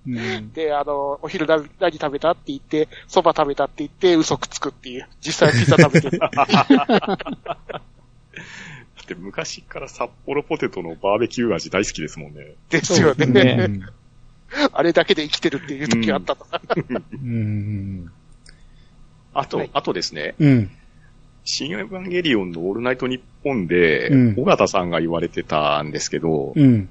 [0.07, 0.51] うん。
[0.53, 5.07] で、あの、お昼何何食べたって言って、蕎麦食べたって言って、嘘くつくっていう。
[5.21, 6.19] 実際はピザ食べてる。
[6.19, 6.31] だ
[9.03, 12.55] って昔から札幌ポテトのバーベキュー味大好きですもんね。
[12.69, 13.25] ですよね。
[13.27, 13.81] ね
[14.71, 16.45] あれだけで生きてるっていう時あったと。
[17.11, 18.11] うん。
[19.37, 20.71] あと、はいあとですね、うん。
[21.45, 26.89] 新エヴァンゲリオンのオールナイトニッポンで、うん尾形さんが言われてたんですけど、うん。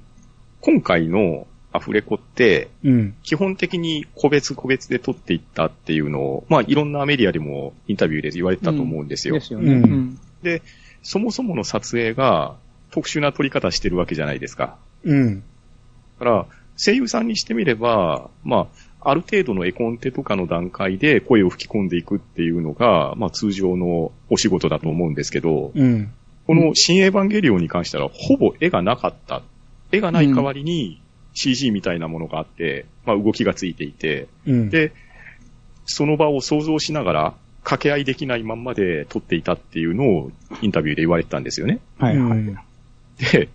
[0.61, 3.15] 今回のアフレコって、うん。
[3.23, 9.35] 基本的に個別個別で撮っていったっていうのを、まあいろんなメディアでもインタビューで言われてたと思うんですよ。
[9.35, 9.73] ですよね。
[9.73, 10.61] うんうん。
[11.03, 12.55] そもそもの撮影が
[12.91, 14.77] 特殊な撮り方してるわけじゃないですか。
[15.03, 15.39] うん。
[15.39, 15.43] だ
[16.19, 16.45] から、
[16.77, 18.67] 声優さんにしてみれば、まあ、
[19.01, 26.11] ある程度の絵コンテとかの段階で声を吹き込んでいくっていうのが、まあ通常のお仕事だと思うんですけど、うん。
[26.45, 29.43] この新エヴァンゲリオンに関してはほぼ絵がなかった。
[29.91, 31.01] 絵がない代わりに
[31.33, 34.69] CG みたいなものがあって、まあ動きがついていて、うん。
[34.69, 34.93] で、
[35.85, 37.33] その場を想像しながら
[37.63, 40.31] 掛け合いできないまんまで撮っていたっていうのを
[40.61, 41.79] インタビューで言われてたんですよね。
[41.97, 42.39] はいはい。
[42.39, 42.57] うん
[43.17, 43.49] で、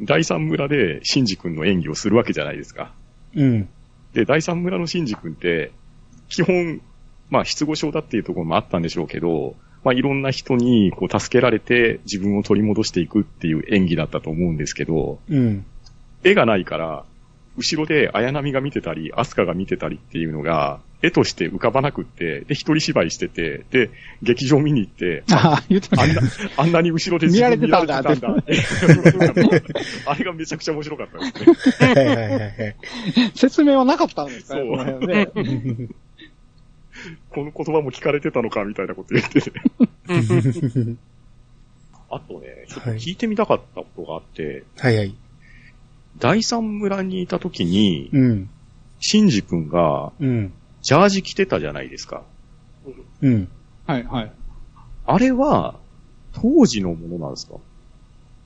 [0.00, 2.92] 第三村でシンジ君の演技をするわけじゃないですか。
[3.34, 3.68] うん。
[4.12, 5.72] で、第三村のシンジ君って、
[6.28, 6.80] 基本、
[7.28, 15.64] まあ、失語症だっていうところもあったんでしょうけど、まあ、いろんな人にこう助けられて自分を取り戻していくっていう演技だったと思うんですけど、うん。
[16.22, 17.04] 絵がないから、
[17.56, 23.90] 後ろで綾波が見てたり、アスカが見てたりっていうのが、絵として浮かばなくって、で、一人芝居してて、で、
[24.22, 26.20] 劇場見に行って、 ああ、言ってまあんな
[26.56, 28.02] あんなに後ろで見られてたんだあ
[30.14, 31.94] れがめちゃくちゃ面白かったですね。
[31.94, 32.76] はいはいはいはい。
[33.34, 34.54] 説明はなかったんですか？
[34.54, 35.26] そうこの辺ね。
[37.30, 39.52] この言葉も聞かれてたのかみたいなこと言ってて。
[42.12, 45.14] あとね、ちょっと聞いてみたかったことがあって、はいはい。
[46.18, 48.50] 第三村にいた時に、うん。
[48.98, 50.52] シンジ君がうん。
[50.82, 52.24] ジャージ着てたじゃないですか。
[53.22, 53.48] うん。
[53.86, 54.32] はい、はい。
[55.06, 55.78] あれは、
[56.32, 57.56] 当時のものなんですか？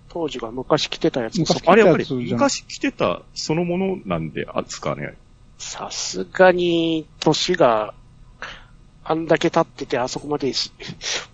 [0.08, 5.14] 当時が昔着てたやつ昔あれやっぱり昔着てたそのものなんであですかね？
[5.58, 7.94] さすがに、年が、
[9.04, 10.72] あんだけ経ってて、あそこまでし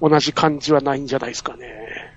[0.00, 2.16] 同じ感じはないんじゃないですかね。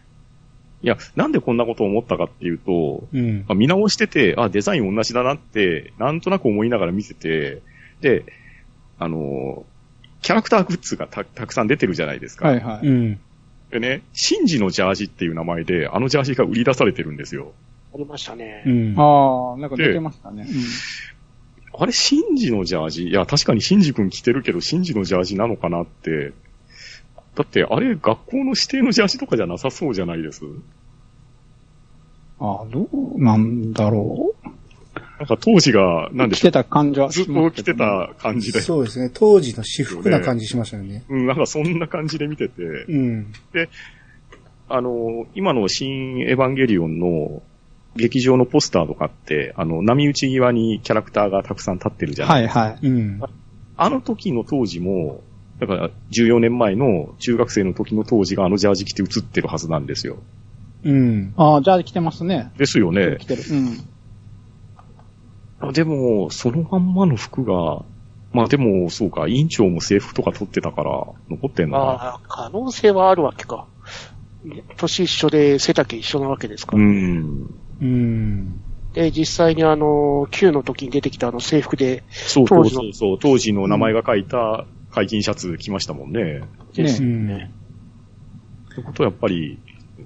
[0.82, 3.46] いや、なんでこんなことを思ったかっていうと、うん。
[3.48, 7.62] あ見直してて、あ、デザイン同じだなって、なんとなく思いながら見てて、
[8.02, 8.26] で、
[9.00, 9.66] あの、
[10.22, 12.48] キャラクターグッズがたたくさん出てるじゃないですか。
[12.48, 12.88] はい、はい。
[12.88, 13.20] うん。
[13.72, 17.54] でね、シンジのジャージっていう名前で、あのジャージが売り出されてるんですよ。
[17.94, 18.64] ありましたね。
[18.66, 18.96] うん。
[18.98, 20.48] ああ、なんか出てましたね。
[21.76, 23.08] あれ、シンジのジャージ？
[23.10, 26.34] いや、確かにシンジ君着てるけど、シンジのジャージなのかなって。
[27.36, 30.46] だって、あれ、学校の指定のジャージとかじゃなさそうじゃないです？
[30.46, 30.64] うん。
[32.40, 34.36] ああ、どうなんだろ
[35.24, 36.16] なんか当時が、う。
[36.16, 36.52] なんでしょう。
[36.52, 38.60] 着てた感じはずっと着てた感じで。
[38.60, 39.10] そうですね。
[39.14, 41.04] 当時の私服な感じしましたよね。
[41.08, 42.62] うん、なんかそんな感じで見てて。
[42.62, 43.34] うん。
[44.68, 47.42] あの、今の新エヴァンゲリオンの
[47.96, 52.88] 劇場のポスターとかって、あの、波打ち際にキャラクターがたくさん立ってるじゃないはい、はい。
[52.88, 53.22] うん。
[53.78, 55.22] あの時の当時も、
[55.60, 60.18] だから14年前の中学生の時の当時があのジャージ着て写ってるはずなんですよ。
[60.84, 61.34] うん。
[61.38, 62.52] ああ、じゃあ着てますね。
[62.58, 63.26] ですよね着。
[63.26, 63.44] てる。
[63.52, 63.78] うん。
[65.70, 67.84] あでも、そのまんまの服が、
[68.32, 70.92] まあでも、そうか、委員長も制服とか取ってたから、
[71.30, 73.68] 残ってんのかああ、可能性はあるわけか。
[74.78, 76.84] 年一緒で背丈一緒なわけですかな。
[76.84, 76.90] ら。
[76.90, 77.56] うん。
[77.82, 78.62] うん。
[78.94, 86.42] で、実際にあの、Q の時に出てきたあの制服で、そうそう当時のそうそう、当時の名前が書いた解禁シャツ着ましたもんね。
[86.76, 87.52] ですようんね。
[88.72, 89.60] ってことはやっぱり、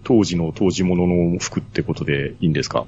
[0.03, 2.85] 当時の当時ものの服ってことでいいんですか？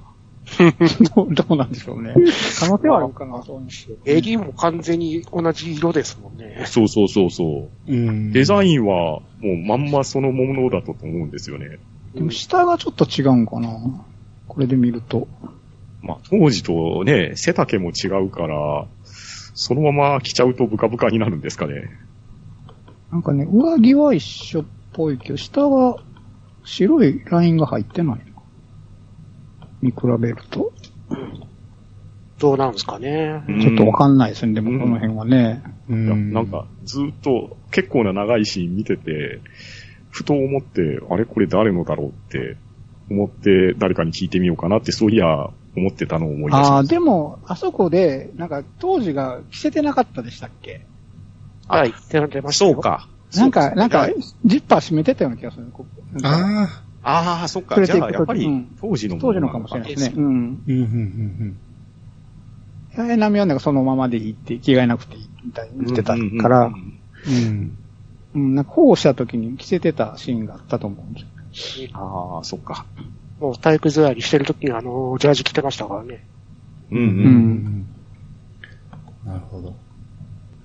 [1.15, 2.13] どう、どうなんでしょうね。
[2.59, 6.63] 可能性はあるかな、そういう襟も完全に同じ色ですもんね。
[6.65, 7.91] そうそうそうそう。
[7.91, 8.31] うん。
[8.31, 11.77] デザインはもうまんまそのものだったと思うんですよね。
[12.13, 13.69] でも下がちょっと違うんかな。
[14.47, 15.27] これで見ると。
[16.01, 18.87] まあ当時とね、背丈も違うから、
[19.53, 21.89] そのまま着ちゃうとブカブカになるんですかね。
[23.11, 25.97] なんかね、上着は一緒っぽいけど、下は
[26.63, 28.23] 白いラインが入ってないな。
[29.81, 30.71] 見比べると。
[32.37, 33.43] どうなんですかね。
[33.49, 35.61] うんちょっとわかんないですね、でもこの辺はね。
[35.89, 36.31] ういやん。
[36.31, 39.41] なんか、ずっと結構な長いシーン見てて、
[40.09, 41.25] ふと思って、あれ？
[41.25, 42.55] これ誰のだろうって
[43.11, 46.95] 思って誰かに聞いてみようかなって、そういや思ってたのを思い出しああ、ました。
[46.95, 50.85] でも、あそこで、なんか当時が着せてなかったでしたっけ？
[51.67, 52.73] はい、出出ましたよ。
[52.73, 52.81] そう。
[52.81, 53.09] か。
[53.35, 54.15] なんか、なんかはい、
[54.45, 55.67] ジッパー閉めてたような気がする。
[55.73, 57.83] ここなんかあああ、そっか。
[57.83, 60.13] じゃあ、やっぱりうん当時のも当時のかもしれないですね。
[60.15, 60.63] ううん。
[60.67, 60.71] あ。
[60.71, 61.57] うん、うん、
[62.97, 66.73] うん、え、ナミはなんかそのままでいいって、着替えなくていいみたいに言ってたうんうんうんから、うん。
[66.73, 67.77] うん。
[68.35, 71.21] うん、なんか保護した時に着せてたシーンがあったと思うんで
[71.53, 71.89] すよ。
[71.93, 72.85] ああ、そっか。
[73.39, 76.25] もう体育座りしてる時にあの、ジャージ着てましたからね。
[76.91, 77.01] うんう。
[77.01, 77.85] うんん。
[79.25, 79.73] なるほど。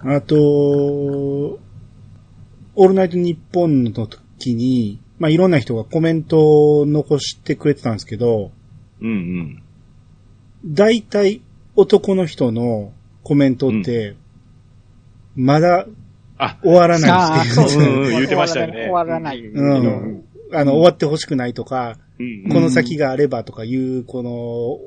[0.01, 0.37] あと、
[2.77, 8.51] オールナイトニッポンの時に、まあ、いろんな人がコメントを残してくれてたんですけど、
[9.01, 9.63] うんうん。
[10.67, 11.41] 大体
[11.77, 14.17] 男の人のコメントって、
[15.37, 15.87] まだ
[16.39, 17.55] あ、終わらないっていう。
[17.55, 19.41] そうそううん 言ってましたよね終わらない。
[19.41, 20.25] ううんん。
[20.53, 24.79] あの、終わってほしくないとか、うんこの先があればとかいう、この、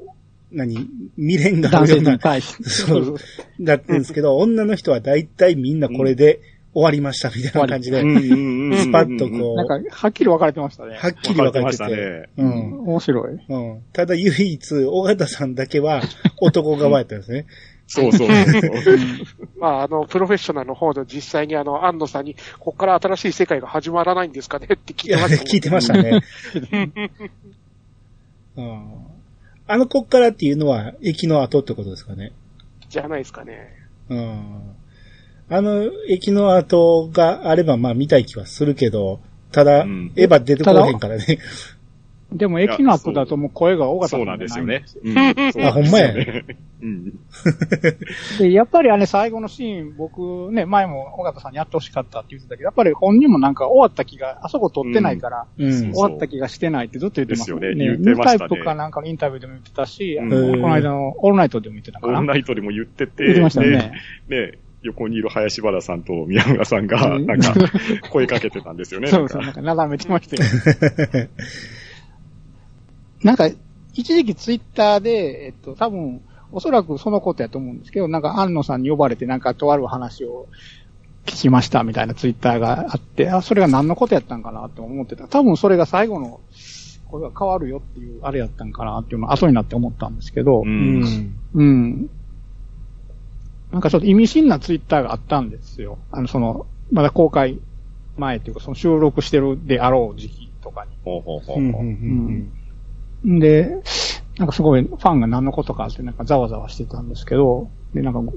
[0.51, 0.87] 何、
[1.17, 2.19] 未練があるような。
[2.63, 3.17] そう
[3.59, 6.39] だったんですけど、女の人は大体みんなこれで
[6.77, 10.95] 終わりましたみたいな感じで、うんうんうんうんスパッとこう、なんか、はっきり分かれてましたね。
[10.95, 12.29] はっきり分かれててましてたね。
[12.37, 12.79] うん。
[12.81, 13.39] 面白い。
[13.49, 13.81] うん。
[13.93, 16.03] ただ唯一、尾形さんだけは
[16.39, 17.47] 男側やったんですね。
[17.87, 18.71] そうそうそう。
[19.57, 27.11] まあ、あの、プロフェッショナルの方で実際にあの、安野さんに、ここから新しい世界が始まらないんですかねって聞いてましたもん聞いてましたね。
[28.57, 29.07] うん。
[29.65, 32.33] あのこっからっていうのは、駅の後ってことですかね。
[32.89, 33.73] じゃないですかね。
[34.09, 34.61] うん。
[35.49, 40.12] あの、駅の後があれば、まあ見たい気はするけど、ただ、うん。
[40.15, 41.39] エヴァ出てこへんからね。
[42.31, 44.83] でも、駅の後だともう声が多かったそうなんですよね。
[45.63, 46.13] あほんまや
[46.81, 47.13] うん。
[48.38, 55.93] で、やっぱりあれ最後のシーン、僕ね、前も尾形さんにやってほしかったって言ってたけど、やっぱり本人もなんか終わった気が、あそこ撮ってないから、うん。
[55.93, 57.75] 終わった気がしてないってずっと言ってますですよね。
[57.75, 58.12] 言ってましたね。
[58.12, 60.33] ニュータイプかなんかのインタビューでも言ってたし、うん。
[60.33, 62.19] あのこの間のオールナイトでも言ってたかな。
[62.19, 63.93] オンライトでも言ってて、言ってましたよね。
[64.27, 67.53] で、で横にいる林原さんと宮村さんが、うんなんか、
[68.09, 69.07] 声かけてたんですよね。
[69.07, 71.29] そうそう、なんか、なだめてましたよ。
[73.23, 73.49] なんか、
[73.93, 80.47] 一時期ツイッターで、えっと、多分、おそらくそのことやと思うんですけど、なんか、安野さんに呼ばれて、なんか、とある話を
[81.25, 85.27] 聞きましたみたいなツイッターがあって、あ、それが何のことやったんかなって思ってた。
[85.27, 86.39] 多分それが最後の、
[87.09, 90.63] これが変わるよっていう、あれやったんかなっていうのを後になって思ったんですけど、う。
[90.63, 91.35] うんん。
[91.55, 92.09] うん。
[93.71, 95.97] なんかちょっと意味深なツイッターがあったんですよ。
[96.12, 97.60] あの、その、まだ公開
[98.15, 103.27] 前っていうか、その収録してるであろう時期とかほうほうほううんうんほう。
[103.27, 103.39] に。
[103.39, 103.82] で、
[104.38, 108.34] なんかすごいファンが何のことかってなんかざわざわしてたんですけど、で、なんか、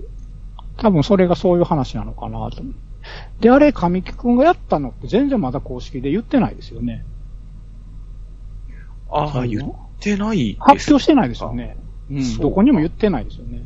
[0.78, 2.62] 多分それがそういう話なのかなと。
[3.40, 7.04] で、あれ、神木くんがやったのって全然まだ公式で言ってないですよね。
[9.10, 10.60] ああ、言ってないです。
[10.60, 11.76] 発表してないですよね。
[12.10, 12.38] うん。
[12.38, 13.62] どこにも言ってないですよね。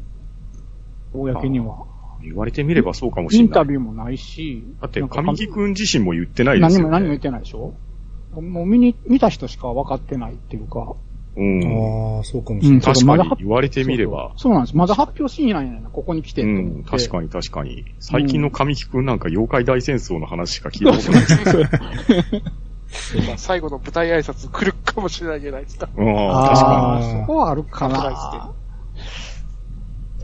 [1.15, 1.87] 公には。
[2.23, 3.47] 言われてみればそうかもしれない。
[3.47, 4.65] インタビューもないし。
[4.81, 6.85] だって、神木くん自身も言ってないですよ、ね。
[6.85, 7.75] 何も何も言ってないでしょ？
[8.41, 10.95] もう見に、見た人しか分かってないっていうか。
[11.37, 12.17] うん。
[12.17, 12.81] ああ、そうかもしれない。
[12.81, 14.31] 確かまだに言われてみれば。
[14.31, 14.77] そうそうなんです。
[14.77, 16.43] まだ発表しないんここに来て。
[16.43, 17.85] うん、確かに確かに。
[18.01, 23.17] 最近の神木くんなんか妖怪大戦争の話しか聞いたことないです。
[23.27, 25.89] まあ最後の舞台挨拶来るかもしれないじゃないですか。
[25.95, 28.53] うん、確かああ、そこはあるかな。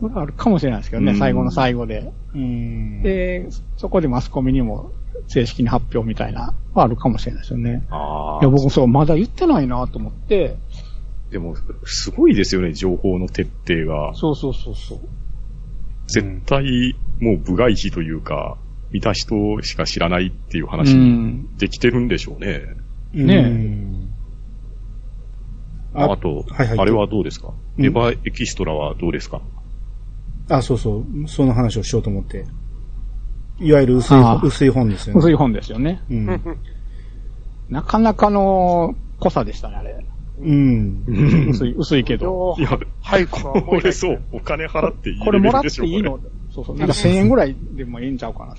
[0.01, 2.11] それはあるかもしれないですけどね、うん最後の最後で。
[2.33, 3.01] うん。
[3.03, 4.91] で、そこでマスコミにも
[5.27, 7.69] 正式に発表みたいな、はあるかもしれないですよね。
[7.71, 7.75] に。
[7.91, 8.51] あいや、あ。
[8.51, 10.55] 僕そう、まだ言ってないなと思って、
[11.31, 14.13] でも、すごいですよね、情報の徹底が。
[14.15, 14.99] そうそうそうそう。
[16.07, 18.57] 絶対、もう部外費というか、
[18.91, 21.57] 見た人しか知らないっていう話うにん。
[21.57, 22.61] できてるんでしょうね。
[23.13, 24.07] ねえうん
[25.93, 29.41] あと、はいはいあれはどうですか、うんエヴァエキストラはどうですか？
[30.51, 31.27] あ、そうそう。
[31.27, 32.45] その話をしようと思って。
[33.59, 35.19] いわゆる薄い薄い本ですよね。
[35.19, 36.01] 薄い本ですよね。
[36.09, 36.41] うん。
[37.69, 40.05] なかなかの濃さでしたね、あれ。
[40.39, 41.03] うん。
[41.49, 42.25] 薄い、薄いけど。
[42.25, 46.19] よいや、はい、これそう、お金払っていいこれもらっていいの？
[46.49, 46.77] そうそう。
[46.77, 48.55] なんか1000円ぐらいでもいいんちゃうかな。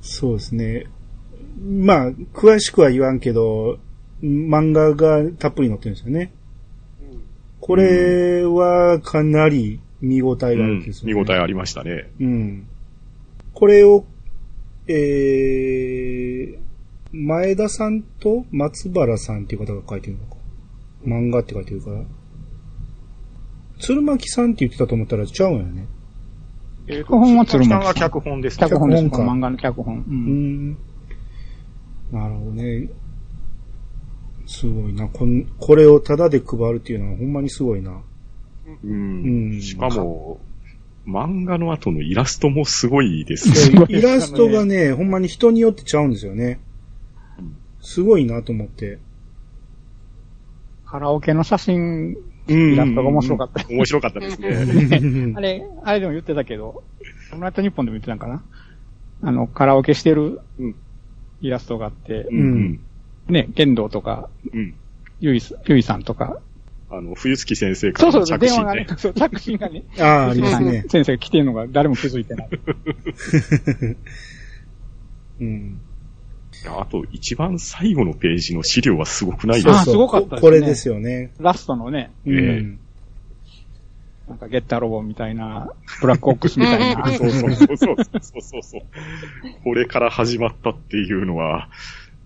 [0.00, 0.86] そうですね。
[1.64, 3.78] まあ、詳しくは言わんけど、
[4.22, 6.32] 漫画がたっぷり載ってるんですよね。
[7.60, 12.10] これはかなり見応えがあうんるんですよ、ね見応えありましたね。
[12.20, 12.68] うん。
[13.54, 14.04] これを、
[14.88, 16.58] えー、
[17.12, 20.36] 前田さんと松原さんっていう方が書いてるのか。
[21.04, 22.02] 漫画って書いてるから。
[23.80, 25.86] 鶴巻さんって言ってたと思ったらちゃうんよね。
[26.88, 28.68] え脚本は鶴巻さんさんが脚本ですね。
[28.68, 29.02] 脚本です。
[29.04, 29.96] 脚本か漫画の脚本。
[29.98, 30.04] う。
[30.08, 30.76] うんん。
[32.12, 32.88] なるほどね。
[34.46, 35.08] すごいな。
[35.08, 38.02] こんこれをタダで配るっていうのはほんまにすごいな。
[38.66, 38.86] う。
[38.86, 39.62] うんん。
[39.62, 40.40] しかも、
[41.06, 43.86] 漫画の後のイラストもすごいですね。
[43.86, 46.60] でイラストがね、ほんまに人によってちゃうんですよね。
[47.80, 48.98] すごいなと思って。
[50.84, 52.16] カラオケの写真、
[52.48, 53.68] うんイラストが面白かった。
[53.68, 55.34] 面白かったですね。
[55.36, 56.84] あれ、あれでも言ってたけど、
[57.32, 58.42] オムライト日本でも言ってたんかな
[59.22, 60.74] あの、カラオケしてるうん
[61.40, 62.80] イラストがあって、うん。
[63.28, 64.74] ね、剣道とか、うん。
[65.20, 66.40] ゆい、ゆいさんとか、
[66.88, 68.86] あの、冬月先生かそうそう、らの着信で電話がね。
[68.98, 70.84] そう着信がね、ああ、ありますね。
[70.90, 72.48] 先生が来てるのが誰も気づいてない。
[75.40, 75.80] うん。
[76.68, 79.80] あと、一番最後のページの資料はすごくないですか？
[79.80, 81.32] あすごかったですねここれですよね。
[81.38, 82.78] ラストのね、うえん。
[84.28, 85.70] なんかゲッターロボみたいな、
[86.00, 87.06] ブラックオックスみたいな。
[87.12, 88.82] そうそうそうそうそうそうそう。
[89.62, 91.68] これから始まったっていうのは、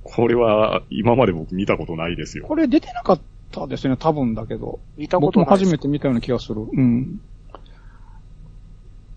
[0.02, 2.46] これは今まで僕見たことないですよ。
[2.46, 3.20] これ出てなかっ
[3.50, 4.80] たですね、多分だけど。
[4.96, 5.68] 見たこ僕もとないです。
[5.68, 6.62] 初めて見たような気がする。
[6.72, 7.20] うん。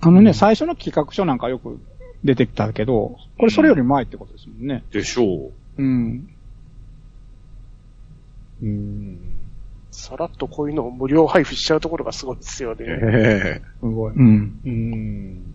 [0.02, 1.80] あのね、最初の企画書なんかよく
[2.24, 4.84] 出てきたけど、これそれより前ってことですもんね。
[4.91, 6.30] でしょうん。
[8.62, 9.19] うん。
[9.91, 12.82] さらっとこういうのを無料配布しちゃうところがすごいですよう。
[12.82, 12.86] ね。
[12.88, 14.13] えすごい。
[14.13, 14.60] うん。
[14.65, 15.54] うん。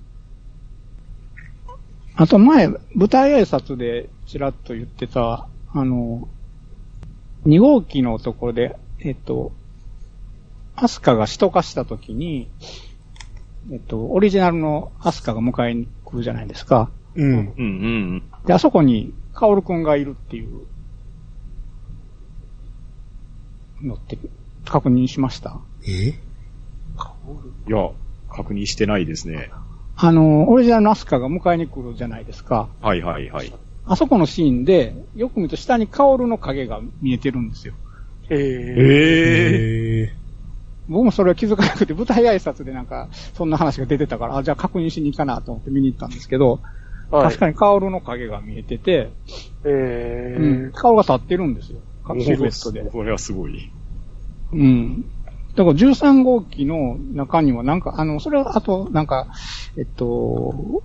[2.16, 6.28] あと前、舞台挨拶でちらっと言ってた、あの、
[7.48, 9.52] 2号機のところで、えっと、
[10.76, 12.48] アスカが使徒化した時に、
[13.72, 16.90] えっと、オリジナルのアスカが迎えに来るじゃないですか。
[17.14, 17.30] うん。
[17.30, 17.68] うんう
[18.18, 18.22] ん。
[18.46, 20.66] で、あそこに、カオルくんがいるっていう
[23.82, 24.18] のって
[24.64, 25.58] 確認しました？
[25.86, 26.08] え？
[26.10, 26.14] い
[27.68, 27.90] や、
[28.30, 29.50] 確認してないですね。
[29.96, 32.68] あの、オリジナルのアスカが迎えに来るじゃないですか。
[32.80, 33.52] はいはいはい。
[33.88, 37.74] あそこのシーンで、よく見ると下にカオルの影が見えてるんですよ。
[38.30, 40.12] ええええ
[40.88, 46.60] 僕もそれは気づかなくて、舞台挨拶でなんか、そんな話が出てたから、あ、じゃあ確認しに行かなと思って見に行ったんですけど、はい
[47.10, 49.10] 確かにカオルの影が見えてて、
[49.64, 51.80] えーうん、顔が立ってるんですよ。
[52.20, 52.84] シルエットで。
[52.84, 53.72] これはすごい。
[54.52, 55.10] うん。
[55.56, 59.28] だから13号機の中にはなんか、あの、それはあと、なんか、
[59.76, 60.82] えっと、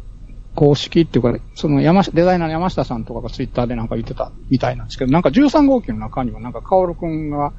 [0.56, 7.54] 公式っていうか、その山下、デザイナーの山下さんとかがツイッターでなんか言ってたみたいなんですけど、なんか13号機の中にはなんかカオルくんが、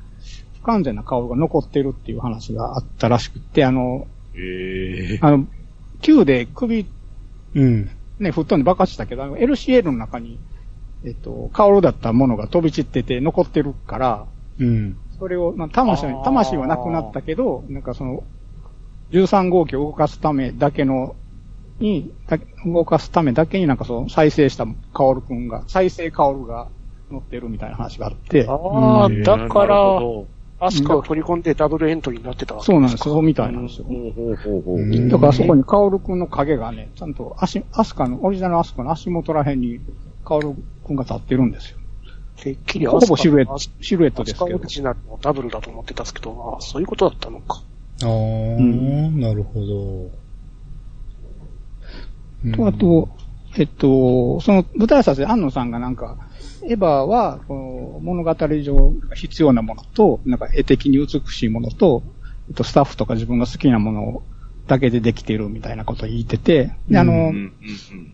[0.61, 5.47] 不完全な顔が残ってるっていう話があったらしくって、あの、ええあの、
[6.01, 6.87] Q で首
[7.55, 7.91] うん。
[8.19, 10.39] ね、吹っ飛んで爆発したけど、あの LCL の中に、
[11.05, 14.27] えっと、カオルだったものが飛び散ってて残ってるから、
[14.59, 14.99] うん。
[15.19, 18.25] それを、まあ、魂魂はなくなったけど、なんかその、
[19.11, 21.17] 13号機を動かすためだけの、
[21.81, 26.69] に、だ動かすためだけになんかその再生したカオルくんが、再生カオルが
[27.11, 30.29] 乗ってるみたいな話があって、ああ、うんだから、ほ
[30.61, 33.87] アスカを取り込んでダブルエントリーになってたわけそうなんですよ、みたいなんですよ。
[33.89, 39.81] どほうほうほうほううんだからそこにカオルくんの影がね、ちゃんと足、アスカの、オリジナルアスカの足元ら辺に
[40.25, 40.55] カオル
[40.87, 41.79] くんが立ってるんですよ。
[42.37, 44.47] てっきりほぼシルエットシルエットですけど。
[44.47, 47.63] カオリジナルのダブルだと思ってたんですけど、ああ、そういうことだったのか。
[48.03, 50.24] ああ、んなるほど。
[52.53, 53.09] と、あと、
[53.57, 56.19] えっと、その舞台挨拶で安野さんがなんか、
[56.69, 62.03] エヴァは、この物語上必要なものと、なんか絵的に美しいものと、
[62.49, 64.23] えっと、スタッフとか自分が好きなもの
[64.67, 67.33] だけでできてるみたいなことを言ってて、で、あの、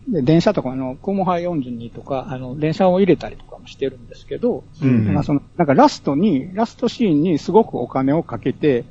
[0.09, 5.05] で電車とか、あの、クモハ42とか、あの、電車を入れたりとかもしてるんですけど、うん。
[5.05, 8.85] なんかその、なんかラストに、ラストシーンにすごくお金をかけて、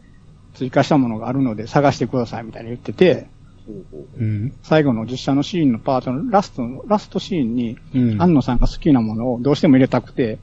[0.54, 3.28] 追加したものがあるので探してくださいみたいに言ってて、
[4.18, 4.52] うん。
[4.62, 8.22] 最後の実写のシーンのパートのラストの、ラストシーンに、うん。
[8.22, 10.38] 安野さんが好きなものをどうしても入れたくて、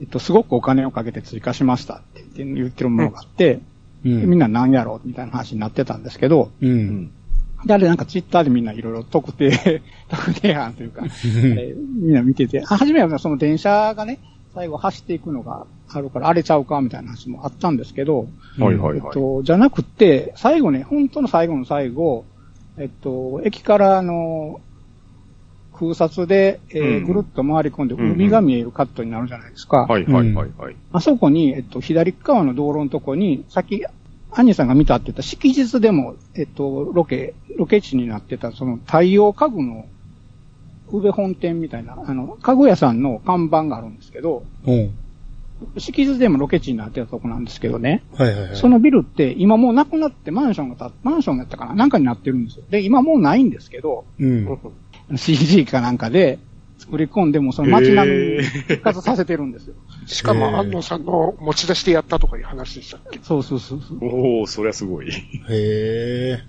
[0.00, 3.60] えっと、すごくお金をかけて追加しましたって言ってるものがあって、
[4.04, 4.20] うん。
[4.20, 6.66] でみんな何やろうみたいな話になってたんですけど、う。
[6.66, 7.10] うんん。
[7.64, 14.18] で、あれなんかツイッターでみんないろいろ特定、 特定案というか、えーみんな見てて、あ、初めはその電車がね、
[14.54, 18.26] 最後走っていくのがあるから荒れちゃうかみたいな話もあったんですけど、
[18.58, 18.96] はいはいはい。
[18.96, 22.24] えっと、じゃなくて、最後ね、本当の最後の最後、
[22.78, 24.60] えっと、駅からあの、
[25.74, 29.86] 空撮で、えーうんぐるっと回り込んで、海が見えるカットになるじゃないですか。
[29.88, 30.76] はいはいはいはい。
[30.92, 33.84] あそこに、えっと、左側の道路のとこに、さっき、
[34.30, 39.86] アニさんが見たって言った式日でも、えっと、ロケ、ロケ地になってた、その太陽家具の、
[40.88, 44.94] 宇部本店みたいな、あの、家具屋さんの看板があるんですけど、うん。
[45.78, 48.02] 式日でもロケ地になってたとこなんですけどね。
[48.16, 48.56] はいはいはい。
[48.56, 52.64] そのビルって今もうなくなってマンションがた、マンションやったかななんかになってるんですよ。
[52.70, 54.58] で、今もうないんですけど、うん。
[55.16, 56.38] CG かなんかで
[56.78, 59.74] 作り込んでもその街並みに復活させてるんですよ。
[60.06, 63.20] しかも、安野さんの持ち出してやったとかいう話でしたっけ？
[63.22, 63.98] そうそうそうそう。
[64.02, 65.10] おおそりゃすごい。
[65.10, 65.12] へ
[65.50, 66.44] え。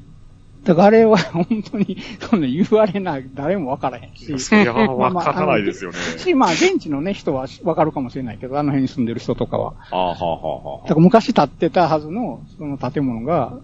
[0.63, 4.39] だからあれは本当に、そんな言われない、誰もわからへんし。
[4.39, 5.97] そりゃわからないですよね。
[6.17, 9.73] し、まあ、現地のね、人はわかるかもしれないけど、あの辺に住んでる人とかは。
[9.91, 13.59] ああ、はあ、はあ、はだから昔建ってたはずの、その建物が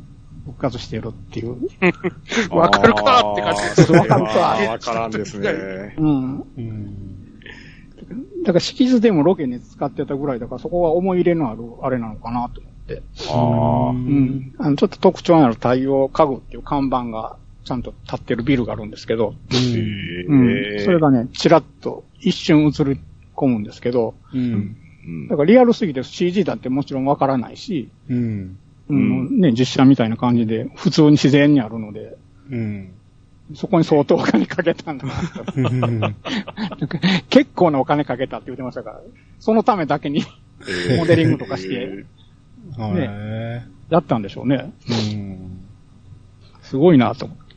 [0.46, 1.58] 復活してるっていう。
[2.50, 2.56] あ。
[2.56, 4.40] わかるかって感じそうわかるか
[4.70, 5.96] わからんですね。
[5.98, 6.42] うん。
[6.58, 7.20] うん。
[8.44, 12.62] だから敷地でもロケに使ってたぐらいだから、そこは思い入れのある、あれなのかなと。
[13.30, 13.90] ああ。
[13.92, 14.54] うん。
[14.58, 19.58] あの、ちょっと特徴のある太陽家具っていう看板が、ちゃんと立ってるビルがあるんですけど、へ
[20.28, 20.76] うん。
[20.78, 20.80] え。
[20.80, 23.00] それがね、ちらっと一瞬映り
[23.36, 24.40] 込むんですけど、うん。
[24.40, 24.76] うん
[25.28, 28.58] だからリアルすぎて CG だってもちろんわからないし、うん。
[28.90, 32.18] うん、ね、実写みたいな感じで、普通に自然にあるので、
[32.52, 32.92] うん。
[33.56, 36.14] そこに相当お金かけたんだな。
[37.30, 39.02] 結構なお金かけたって言ってましたから、
[39.40, 40.24] そのためだけに
[40.62, 42.06] えーモデリングとかして
[42.96, 44.72] えへやったんでしょうね。
[44.90, 45.16] え。
[45.16, 45.66] うん。
[46.62, 47.50] すごいなと思って。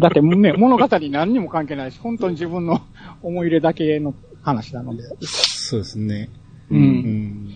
[0.00, 2.80] だってね、物語に何にも関係ないし、本当に自分の
[3.22, 5.02] 思い入れだけの話なので。
[5.20, 6.30] そうですね。
[6.70, 6.74] う。
[6.74, 7.54] うんん。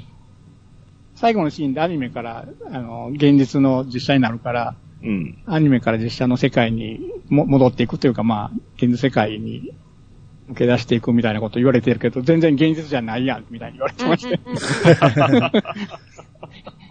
[1.15, 5.39] 最後のシーンでアニメから、あの、現実の実写になるから、ーうん。
[5.47, 9.75] アニメから実写の世界にも戻っていくというか、まあ、現実世界に
[10.51, 14.39] 抜け出していくみたいなこと言われてるけど、全然現実じゃないやん、みたいに言われてまして。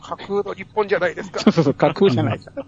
[0.01, 1.49] 架空の日本じゃないですかそ。
[1.49, 2.65] うそうそう、架空じゃないから。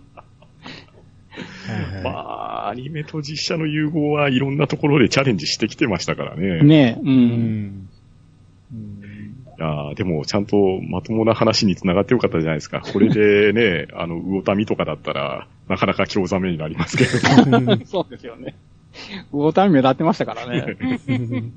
[2.03, 6.61] まあ、アニメと実写の融合はいろんなところでチャレンジしてきてましたからね。
[6.63, 7.03] ねえ、う。
[7.03, 7.89] うんん。
[9.57, 12.81] いやーでも、ちゃんとまともな話に繋がってよかったじゃないですか。
[12.81, 17.09] これでね、あの、魚民とかだったら、なかなか興ざめになりますけど。
[17.87, 18.55] そうですよね。
[19.31, 20.77] 魚民目立ってましたからね。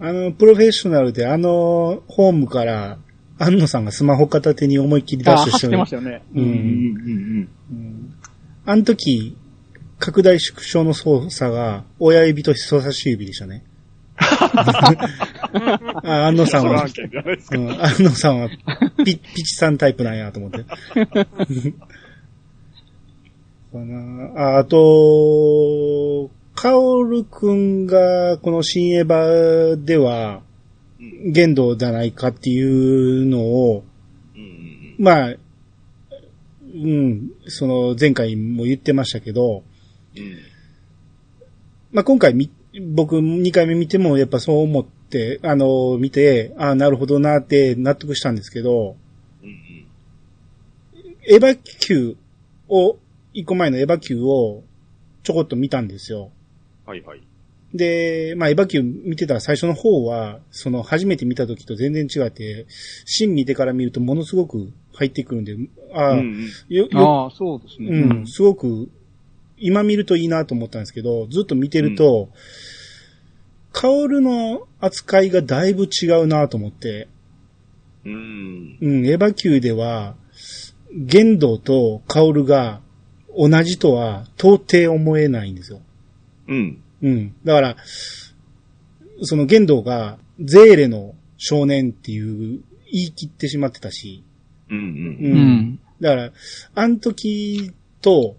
[0.00, 2.98] あの、プロフェッショナルであの、ホームから
[3.38, 6.22] 安野さんがスマホ片手に思いっきりダッシュしてあ走ってましたよね。
[6.34, 6.40] う。
[6.40, 8.14] うんんうんうん
[8.64, 9.36] あの時、
[9.98, 13.64] 拡大縮小の操作が親指と人差し指でしたね。
[14.18, 16.92] あ安野さんは安
[18.02, 18.48] 野さんは
[19.04, 20.66] ピ、ピチさんタイプなんやと思って。
[23.72, 24.54] かな。
[24.56, 30.42] ああと、カオルくんがこの新エヴァでは、
[31.32, 33.84] 限度じゃないかっていうのを、
[34.34, 35.34] うんうんまあ、
[36.74, 39.62] うん、その前回も言ってましたけど、
[40.16, 40.38] うん。
[41.92, 42.50] まあ今回み、
[42.92, 48.96] 僕2回目見てもやっぱそう思って、あの、見て、ああ、なるほどなって納得したんですけど、
[49.42, 49.78] うん
[51.30, 52.16] エヴァ級
[52.68, 52.96] を、
[53.32, 54.64] 一個前のエヴァ級を
[55.22, 56.30] ちょこっと見たんですよ。
[56.86, 57.22] はいはい。
[57.74, 62.66] で、まあエヴァ級見てたら最初の方は、その初めて見た時と全然違って、
[63.04, 65.56] シン見てから見るとものすごく入ってくるんで、
[65.92, 67.88] ああ、うんうんよ、よ、ああ、そうですね。
[67.90, 68.90] うん、すごく、
[69.58, 72.30] 今見るといいなと思ったんですけど、ずっと見てると、
[73.72, 77.08] カオルの扱いがだいぶ違うなと思って、
[78.04, 78.78] うん。
[78.80, 80.16] うん、エヴァ級では、
[80.94, 82.80] 玄道とカオルが
[83.38, 85.80] 同じとは到底思えないんですよ。
[86.48, 86.82] うん。
[87.02, 87.34] うん。
[87.44, 87.76] だから、
[89.22, 92.60] その玄道がゼーレの少年っていう
[92.90, 94.24] 言い切ってしまってたし、
[94.68, 94.80] うんう。
[94.80, 94.86] うん。
[94.86, 95.80] うん。
[96.00, 96.32] だから、
[96.74, 98.36] あの時と、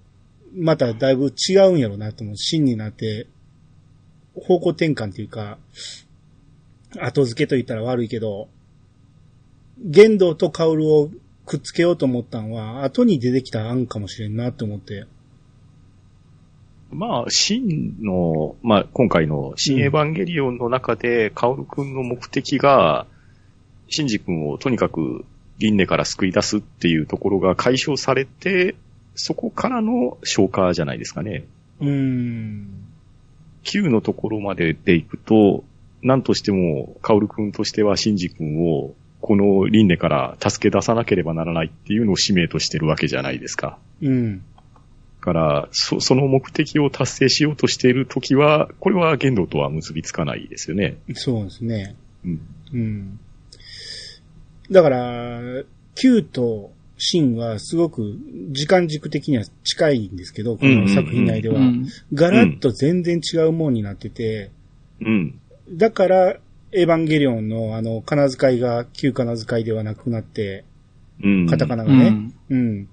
[0.54, 2.38] まただいぶ違うんやろなと思う。
[2.38, 3.28] 真になって、
[4.36, 5.60] 方向転換っていうか、
[7.00, 8.50] 後付けと言ったら悪いけど、
[9.80, 11.10] 玄道とカオルを
[11.50, 15.08] くっつけようと思ったんは、後に出てきた案かもしれんなって思って。
[16.92, 23.08] まあ、真の、まあ、今回の新エヴァンゲリオンの中で、カオル君の目的が、
[23.88, 25.26] シンジ君をとにかく
[25.58, 28.76] 輪廻から救い出すっていうところが解消されて、
[29.16, 31.46] そこからの消化じゃないですかね。
[31.82, 32.86] うーん。
[33.64, 35.64] 9のところまででいくと、
[36.04, 43.78] 何としても、カオル君としてはシンジ君を、この輪廻から助け出さなければならないっていうのを使命としてるわけじゃないですか。
[44.02, 44.38] うん。
[44.38, 44.44] だ
[45.22, 50.98] から、そ、その目的を達成しようとしているときは、これは言動とは結びつかないですよね。
[51.14, 51.96] そうですね。
[52.24, 52.42] うん。
[52.74, 53.20] うん。
[54.72, 55.42] だから、
[55.96, 58.18] Q とシンはすごく
[58.52, 61.60] 時間軸的には近いんですけど、この作品内では。
[61.60, 64.52] うんガラッと全然違うもんになってて、
[65.02, 65.40] うん。
[65.72, 66.38] だから、
[66.72, 70.66] エヴァンゲリオンのあの、金遣いが旧金遣いではなくなって、
[71.24, 71.48] うん。
[71.48, 72.34] カタカナうがね、ん。
[72.50, 72.88] うん、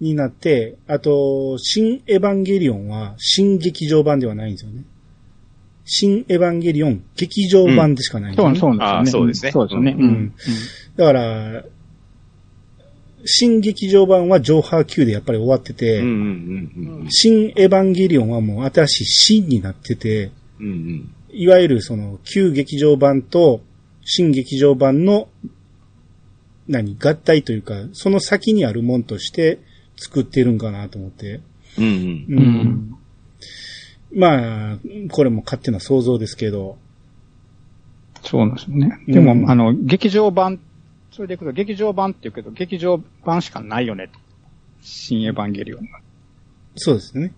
[0.00, 4.84] になって、あと、新エヴァンゲリオンは新劇場版ではないんですよね。
[5.84, 8.60] 新エヴァンゲリオン劇場版でしかないんですよね。
[8.60, 9.24] そうそうなんですよね。
[9.24, 9.96] あそうですねそうですよね。
[9.98, 10.34] うんうん。
[10.96, 11.64] だから、
[13.24, 20.66] 新劇場版は上波級でやっぱり終わってて、うんうんうん新エヴァンゲリオンはもう新しい新になってて、うん。
[20.66, 21.14] うんうん。
[21.32, 23.60] いわゆるその旧劇場版と
[24.04, 25.28] 新劇場版の
[26.68, 29.58] 何合体というか、その先にあるもんとして
[29.96, 31.40] 作ってるんかなと思って。
[31.78, 32.26] うんうん。
[32.28, 32.96] うんうん
[34.12, 34.78] まあ、
[35.10, 36.78] これも勝手な想像ですけど。
[38.22, 38.98] そうなんですよね。
[39.06, 40.60] でも、うんあの、劇場版、
[41.12, 44.10] それでいくと劇場版って言うけど、劇場版しかないよね。
[44.82, 46.00] 新エヴァンゲリオンが。
[46.74, 47.32] そうですね。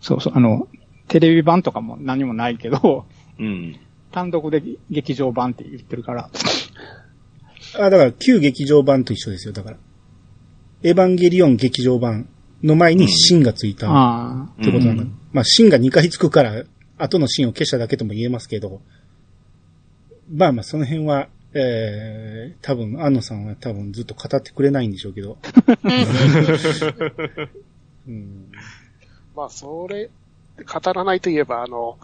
[0.00, 0.68] そうそう、あの、
[1.08, 3.06] テレビ版とかも何もないけど、
[3.38, 3.78] うん。
[4.12, 6.30] 単独で劇場版って言ってるから。
[7.78, 9.76] あ、だから旧劇場版と一緒ですよ、だから。
[10.82, 12.28] エヴァンゲリオン劇場版
[12.62, 15.02] の前に新がついたっあてことなんだ。
[15.02, 16.64] うんまあ、新が2回つくから、
[16.96, 18.80] 後の新を消しただけとも言えますけど、
[20.30, 25.38] まあまあ、その辺は、えー、多分、安野さんは多分ずっと語ってくれないんでしょうけど。
[28.06, 28.50] うん、
[29.36, 30.10] まあ、それ、
[30.64, 31.98] 語らないといえば、あの、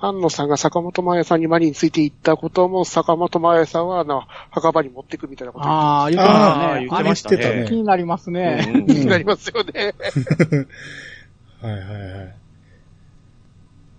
[0.00, 6.66] 安野さんが坂本真綾さんにマリについて言ったことも、坂本真綾さんは、あの、墓場に持っていくみたいなことああ、言ってあましたね。
[6.66, 8.64] あ言ってましてたね気になりますね。
[8.74, 9.94] うん気になりますよね。
[11.60, 12.34] はいはいはい。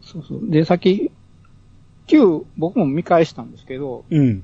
[0.02, 0.50] そうそう。
[0.50, 1.12] で、さっき、
[2.08, 4.44] Q、僕も見返したんですけど、うん。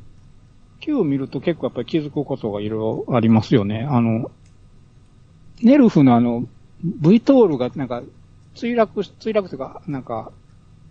[0.81, 3.87] Q 見ると結構やっぱり気づくことがいろいろありますよね。
[3.89, 4.29] あの、
[5.63, 6.47] ネルフのあの、
[6.83, 8.03] V トールがなんか、
[8.55, 10.31] 墜落し、墜落というか、なんか、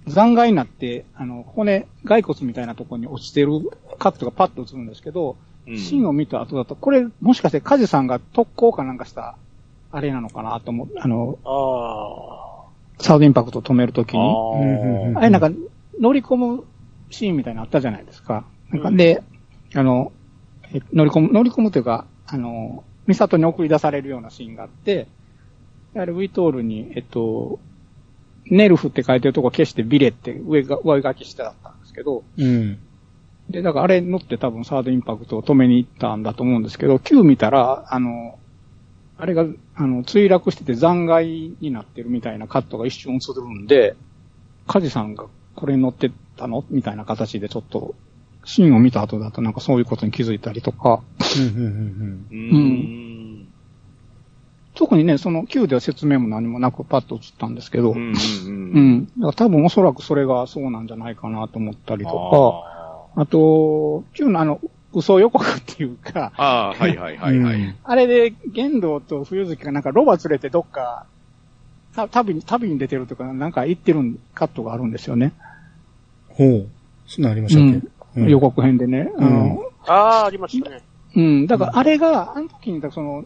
[0.06, 3.52] 残骸になって、あの、骨、骸骨みたいなところに落ちてる
[3.98, 5.36] カットがパッと映るんですけど、
[5.66, 9.38] うんシーンを見た後だと、これ、もしかしてカジさんが特攻かなんかした、
[9.90, 10.88] あれなのかなと思う。
[10.98, 14.20] あの、あサウドインパクトを止めるときに。
[14.20, 14.24] う
[14.62, 15.50] んうんあれなんか、
[15.98, 16.64] 乗り込む
[17.08, 18.44] シーンみたいなのあったじゃないですか。
[18.70, 19.22] なんか、で、
[19.74, 20.12] あの、
[20.74, 25.06] え乗り込む、乗り込むというか、あの、ミサトに送り出されるようなシーンがあって、
[25.96, 27.58] あれ、ウィトールに、えっと、
[28.46, 32.78] ネルフって書いてるとこ消してビレって上が、上書きしてあったんですけど、うん。
[33.48, 38.38] で、だからあれ乗って多分サードインパクトを止めに行ったんだと思うんですけど、Q 見たら、あの、
[39.16, 43.96] あれが、あの、墜落してて残骸になってるみたいなカットが一瞬映るんで、
[44.66, 46.64] カジさんがこれに乗ってたの？
[46.70, 47.94] みたいな形でちょっと、
[48.44, 51.02] シーンを見た後だとなんかそういうことに気づいたりとか、
[51.38, 53.13] うんうんうんうーん。
[54.74, 58.90] 特にね、その Q では説明も何もなくパッと映ったんですけど、うんうんううん。
[58.96, 59.04] ん。
[59.06, 62.10] だから多分おそらくそれがそうなんじゃないかなと思ったりと
[63.14, 64.60] か、あと、Q のあの、
[64.92, 67.54] 嘘予告っていうか、ああー、はいはいはいはい。
[67.56, 71.06] うんあれで、玄道と冬月がなんかロバ連れてどっか、
[71.94, 75.32] た旅に、旅に出てるとか、なんか行ってるカットがあるんですよね。
[76.28, 76.68] ほう。
[77.06, 79.10] そんなんありましたっけ、うん予告編でね。
[79.18, 80.82] あのああ、ありましたね。
[81.16, 81.46] うん。
[81.48, 83.24] だからあれが、あの時に、その、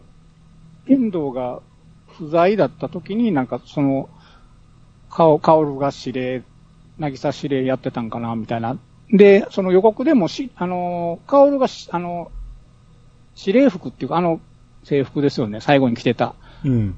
[0.89, 1.61] 玄道が
[2.17, 4.09] 不在だった時になんかその、
[5.09, 6.43] 顔、カオルが指令、
[6.97, 8.77] なぎさ指令やってたんかな、みたいな。
[9.11, 12.31] で、その予告でもし、あの、カオルがし、あの、
[13.37, 14.41] 指令服っていうか、あの、
[14.83, 16.35] 制服ですよね、最後に着てた。
[16.65, 16.95] うん。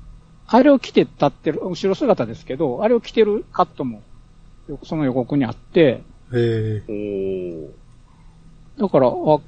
[0.47, 4.01] あれを着て立ってる、後ろ姿ですけど、あれを着てるカットも、
[4.67, 6.83] よその予告にあって、へえ。
[6.87, 7.69] おー
[8.79, 9.41] だから、あ、こ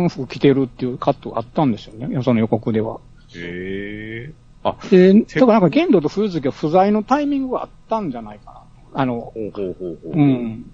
[0.00, 3.00] の服着てるっていうカットがあったんですよね、その予告では。
[3.36, 4.32] へえ。
[4.62, 8.64] あ、で、だからなんか玄道と冬月が不在のタイミングがあったんじゃないか
[8.94, 9.00] な。
[9.02, 10.12] あの、ほうほうほうほう。
[10.12, 10.70] うん。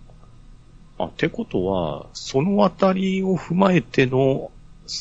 [0.98, 4.50] あ、ってことは、そのあたりを踏まえての、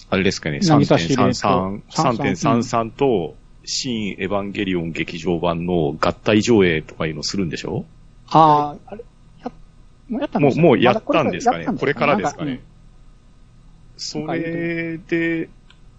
[0.10, 3.36] あれですかね、渚司令と3.33、3.33と、
[3.68, 7.86] 新エヴァンゲリオン劇場版の合体上映とかいうのするんでしょ？
[8.30, 9.04] ああ、あれ、
[9.44, 9.52] や、
[10.08, 11.66] もうやったんもう、ですもうやったんですかね？
[11.80, 12.62] これからですかね？
[13.98, 15.50] それで、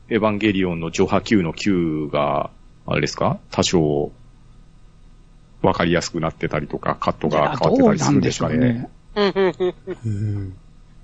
[0.08, 2.50] エヴァンゲリオンの上波級の級が、
[2.86, 3.38] あれですか？
[3.50, 4.12] 多少、
[5.62, 8.54] わかりやすくなってたりとか、カットが変わってたりするんですかね。
[8.54, 9.94] どうなんでしょうね。
[10.04, 10.56] うん。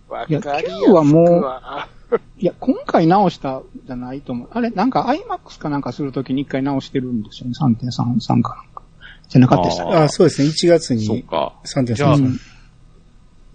[0.09, 2.21] わいやかりやす Q はもう。
[2.39, 4.49] いや、今回直したじゃないと思う。
[4.53, 7.55] あれ、なんか IMAX かなんかするときに一回直してるんですよね。
[7.59, 8.83] 3.33かなんか。
[9.29, 9.97] じゃなかったでしたっけ？
[9.97, 10.49] あ、そうですね。
[10.49, 11.55] 1月にそうか。
[11.65, 12.39] 3.3じゃあうん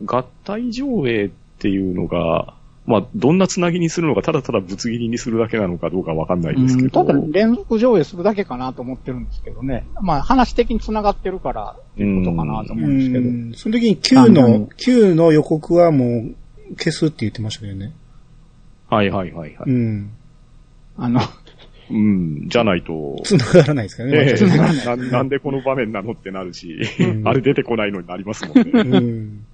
[0.03, 1.29] 合体上映っ
[1.59, 2.53] ていうのが、
[2.87, 7.01] まあ、どんなつなぎにするのか、ただただぶつ切りにするだけなのかどうかわかんないですけど。
[7.01, 9.85] うんただ連続上映するだけかなと思ってるんですけどね。
[10.01, 13.27] まあ話的に繋がってるからっていうことかなと思うんですけど。
[13.27, 13.53] うん。
[13.55, 17.93] その時に Q 単のに、Q の予告はもう消すって言ってましたけどね。
[18.89, 19.69] はいはいはいはい。
[19.69, 20.11] うん。
[20.95, 21.19] あの、
[21.91, 24.17] うん、じゃないと、繋がらないですからね。
[24.17, 28.71] ええ繋がらないななんでこの場面なのってなるし、うんあれ出てこないのになりますもんね。
[28.73, 29.45] うん。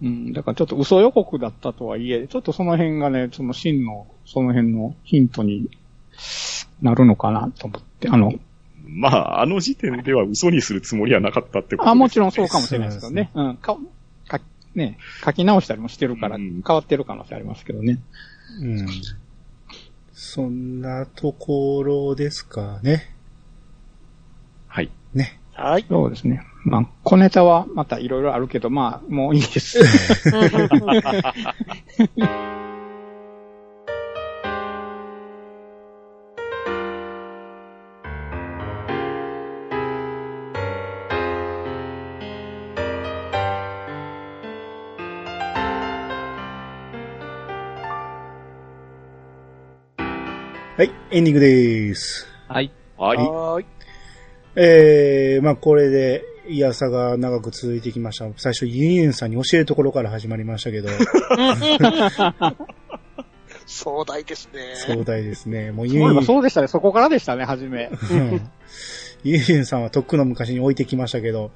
[0.00, 5.68] うん、だからちょっと嘘予告だったとはいえ、ちょっとその辺がね、その真の、その辺のヒントに
[6.82, 8.32] なるのかなと思って、あの、
[8.86, 13.30] まあ、あの時点では嘘にするつもりはなかったってことです、あ、もちろんそうかもしれないですけどね。
[13.34, 13.76] うん、か、
[14.28, 14.40] か、
[14.74, 17.98] ね、書き直したりもしてるから、うん変わってる可能性ありますけどね。
[18.60, 18.86] うん。
[20.12, 23.14] そんなところですかね。
[24.68, 24.90] はい。
[25.14, 25.40] ね。
[25.52, 25.84] はい。
[25.88, 26.42] そうですね。
[26.68, 29.78] まあ、小ネタはまたいろいろあるけど、まあ、もういいです。
[50.76, 52.28] はい、エンディングです。
[52.46, 52.70] はい。
[52.98, 53.16] はい。
[53.16, 53.66] はーい。
[54.54, 58.26] えー、まあこれで、いやさが長く続いてきました。
[58.36, 60.88] 最初、ユニエンさんに教えるところから始まりましたけど、
[63.66, 64.74] 壮大ですね。
[64.74, 65.72] 壮大ですね。
[65.72, 66.68] もうユそういえばニそうでしたね。
[66.68, 67.90] そこからでしたね、初め。
[68.10, 68.50] うん
[69.24, 71.50] ユニエンさんはとっくの昔に置いてきましたけど、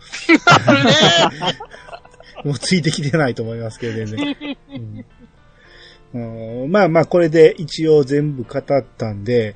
[2.44, 4.36] もうついてきてないと思いますけど、全然。
[6.12, 8.64] うんうんまあまあ、これで一応全部語っ
[8.98, 9.54] たんで、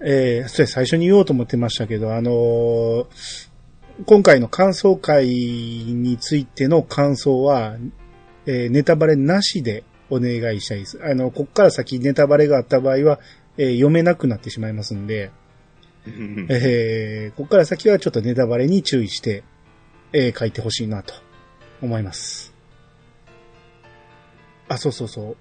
[0.00, 3.06] えー、それ最初に言おうと思ってましたけど、あのー
[4.04, 7.76] 今回の感想会についての感想は、
[8.44, 11.00] えーネタバレなしでお願いしたいです。
[11.02, 13.18] あの、こっから先ネタバレがあった場合は、
[13.56, 15.30] えー読めなくなってしまいますんで、
[16.06, 19.44] うんえーここから先はちょっとネタバレに注意して、
[20.12, 21.14] えー書いてほしいなと
[21.80, 22.52] 思います。
[24.68, 25.36] あ、そうそうそ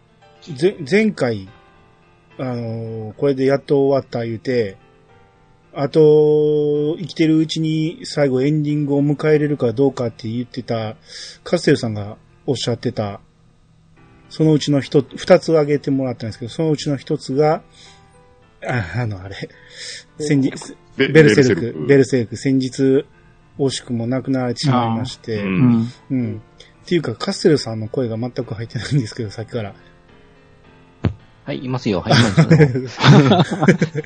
[0.49, 0.53] う。
[0.53, 1.49] ぜ、前回、
[2.37, 4.77] あのーこれでやっと終わった言うて、
[5.77, 10.95] あと、生きてるうちに最後エンディングを迎えれるかどうかって言ってた、
[11.43, 13.19] カステルさんがおっしゃってた、
[14.29, 17.61] そのうちの一つ、二つ挙げてもらったんですけど、そのうちの一つが、
[18.65, 19.35] あ、あの、あれ、
[20.17, 20.53] 先日、
[20.95, 23.05] ベベルセルク、ベルセルク、先日、
[23.59, 25.91] 惜しくも亡くなられてしまいまして、ううんん。
[26.09, 26.41] うん。
[26.83, 29.73] っていうか、カステルさんの声が全く入ってないんですけど、さっきから。
[31.43, 32.01] はい、いますよ。
[32.01, 33.63] はい、いますよ。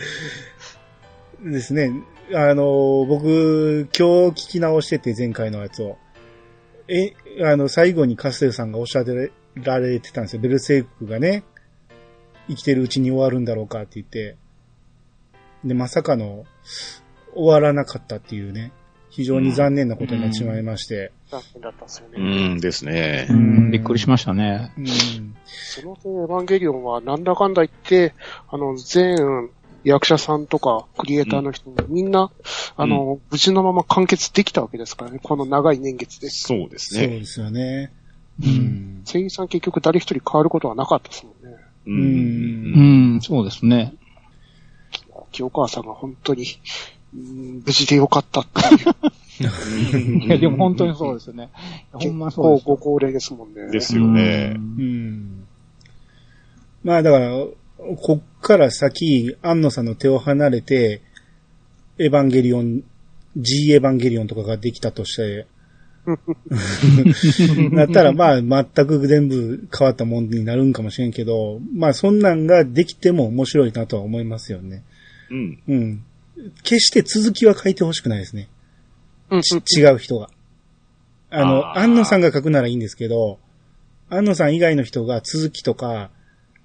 [1.44, 1.92] ですね。
[2.34, 5.98] あの、僕、今日聞き直してて、前回のやつを。
[6.88, 7.14] え、
[7.44, 10.42] あの、最後にカステルさんがおっしゃってられてたんですよ。
[10.42, 11.44] ベルセルクがね、
[12.48, 14.38] 生きてるうちに終わるんだろうかって言って。
[15.64, 16.46] で、まさかの、
[17.34, 18.72] 終わらなかったっていうね、
[19.10, 21.12] 非常に残念なことになってしまいまして。
[21.30, 22.16] 残念だったんですよね。
[22.18, 23.34] うんですねう。
[23.34, 23.72] ん。
[23.72, 24.72] びっくりしましたね。
[24.78, 25.36] うん。
[25.46, 28.14] その点、エヴァンゲリオンはなんだかんだ言って、
[28.50, 29.50] あの、全
[29.84, 32.32] 役者さんとか、クリエイターの人もみんな、
[32.76, 36.30] あの、無事のまま完結できたわけですからね、この長い年月で。
[36.30, 37.04] そうですね。
[37.04, 37.92] そうですよね。
[38.42, 38.52] ううん
[39.02, 39.04] ん。
[39.06, 41.58] 声優さん結局誰一人変わることはなかったですもんね。
[41.86, 41.92] う。
[41.92, 43.94] うんん、そうですね。
[45.32, 46.44] 清川さんが本当に、
[47.14, 50.22] うん無事でよかったっていう。
[50.26, 51.50] いや、でも本当にそうですよね。
[51.92, 53.72] ほ結んまそう構ですよご高齢ですもんね。
[53.72, 54.54] ですよね。
[54.58, 55.48] うん。
[56.84, 57.46] まあだから、
[58.02, 61.02] こっから先、安野さんの手を離れて、
[61.98, 62.84] エヴァンゲリオン、
[63.38, 65.48] G エヴァンゲリオンとかができたとして、
[67.76, 74.84] だったらまあ全く全部変わったもんになるんかもしれんけど、まあそんなんができても面白いなとは思いますよね。
[75.30, 75.60] うん。
[75.68, 76.04] うん。
[76.64, 78.50] 決して続きは書いてほしくないですね。
[79.30, 80.30] うんち違う人が。
[81.30, 83.40] あの、安野さんが書くならいいんですけど、
[84.10, 86.10] 安野さん以外の人が続きとか、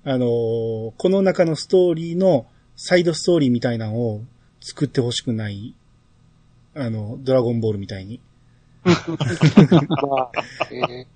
[0.05, 0.29] あのー
[0.97, 2.47] この中のストーリーの
[2.77, 4.23] サイドストーリーみたいなのを
[4.61, 5.75] 作ってほしくない。
[6.75, 8.21] あの、ドラゴンボールみたいに。
[8.85, 10.31] まあ、
[10.73, 11.07] え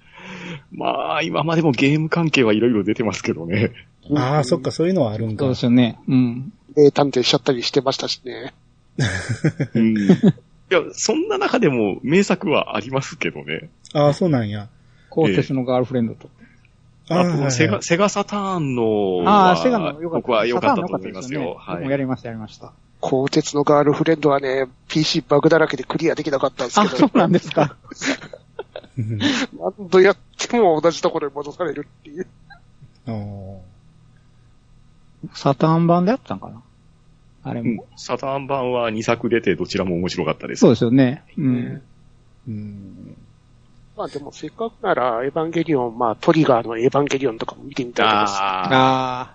[0.71, 3.73] まあ、今までもゲーム関係はいろいろ出てますけどね。
[4.09, 5.45] ーああ、そっか、そういうのはあるんか。
[5.45, 5.99] そうですよね。
[6.09, 6.53] うん。
[6.77, 8.55] 名探偵しちゃったりしてましたしね。
[9.75, 9.97] うん。
[9.97, 10.07] い
[10.71, 13.71] や、そんな中でも名作はありますけどね。
[13.93, 14.69] ああ、そうなんや。
[15.11, 16.29] コーテスのガールフレンドと。
[16.29, 16.48] あ
[17.11, 20.27] あ、あはいはいセガ、セガサターンのああ、はセガの良かった。
[20.29, 21.41] 僕は良かったと思いますよ。
[21.43, 21.85] 良かったですね僕はい。
[21.85, 22.73] もやりました、やりました。
[23.01, 27.77] 鋼鉄のガールフレンドはね、PC バグだらけでクリアできなかったんですあ、けど、そうなんですか。
[28.99, 29.19] う ん
[29.79, 32.27] 何度やっても同じところに戻されるっていう。
[35.35, 36.63] サターン版でやったんかな
[37.45, 37.87] あれうんも。
[37.97, 40.61] サターン版は2作出てどちらも面白かったです。
[40.61, 41.25] そうですよね。
[41.39, 41.83] うん。
[42.49, 43.17] うん。
[43.99, 48.33] まあでもせっかくなら、エヴァンゲリオン、まあトリガーのエヴァンゲリオンとかも見てみたいです。
[48.33, 49.35] あ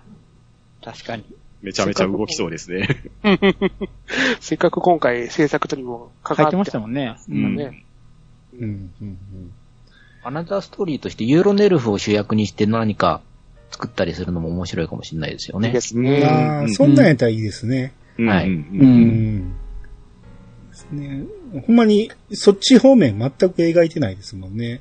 [0.82, 1.24] 確かに。
[1.60, 2.88] めちゃめちゃ動きそうですね。
[4.40, 7.14] せっかく今回制作とにも関わってましたもんね。
[7.28, 7.58] ううん。
[8.58, 8.90] うん。
[9.02, 9.18] うん。
[10.22, 13.20] アナザーストーリーとしてユーロネルフを主役にして何か
[13.70, 15.80] 作ったりするのも面白いかもしれないですよねいいで。
[15.82, 16.66] すうんね。
[16.68, 17.92] そんなんやったらいいですね。
[18.18, 19.52] はいうんううんん。
[20.70, 21.24] ですね。
[21.66, 24.80] ほんまに、そっち方面全く描いてないですもんね。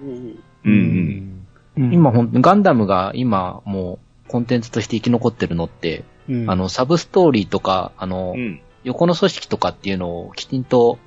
[0.00, 1.44] うんうんうん
[1.76, 6.50] うん今ほんガンダムが今もうコンテンツとして生き残ってるのって、うん。
[6.50, 8.60] あの、サブストーリーとか、あの、うん。
[8.84, 10.98] 横の組織とかっていうのをきちんと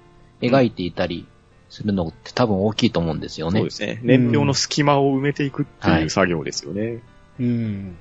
[0.41, 1.27] 描いていたり
[1.69, 3.71] するのって多分大きいと思うんですよねそうで。
[3.71, 3.99] すね。
[4.01, 7.01] 年表の隙間を埋めていくってはいいう作業ですよね。
[7.39, 7.97] うん。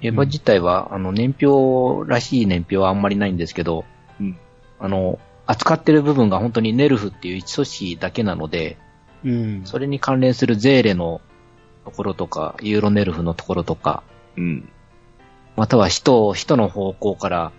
[0.00, 3.84] エヴァ自体は、あの、年表らしい年表はあんまりないんですけど、
[4.20, 4.38] うん
[4.78, 8.78] あの、扱ってる部分が本当にネルフっていう一組織だけなので、
[9.24, 9.62] うん。
[9.64, 11.20] それに関連するゼーレの
[11.84, 14.02] ところとか、ユーロネルフのところとか、
[14.36, 14.68] うん。
[15.56, 17.52] または人を、人の方向から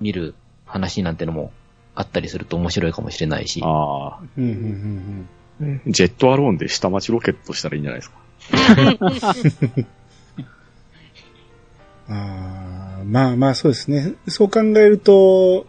[0.00, 0.34] 見る
[0.66, 1.52] 話なんてのも
[1.94, 4.20] あったりすると面白いかもしれないし、ああ。
[4.36, 4.44] うん。
[4.44, 5.28] うん。
[5.60, 5.80] うん。
[5.86, 8.16] ジェットアローンで下町ロケットしたらいいんじゃないですか。
[12.10, 14.14] ああ、まあまあそうですね。
[14.28, 15.66] そう考えると、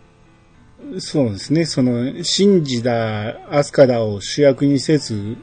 [1.00, 1.66] そうですね。
[1.66, 5.38] その、シンジだ、アスカだを主役にせず、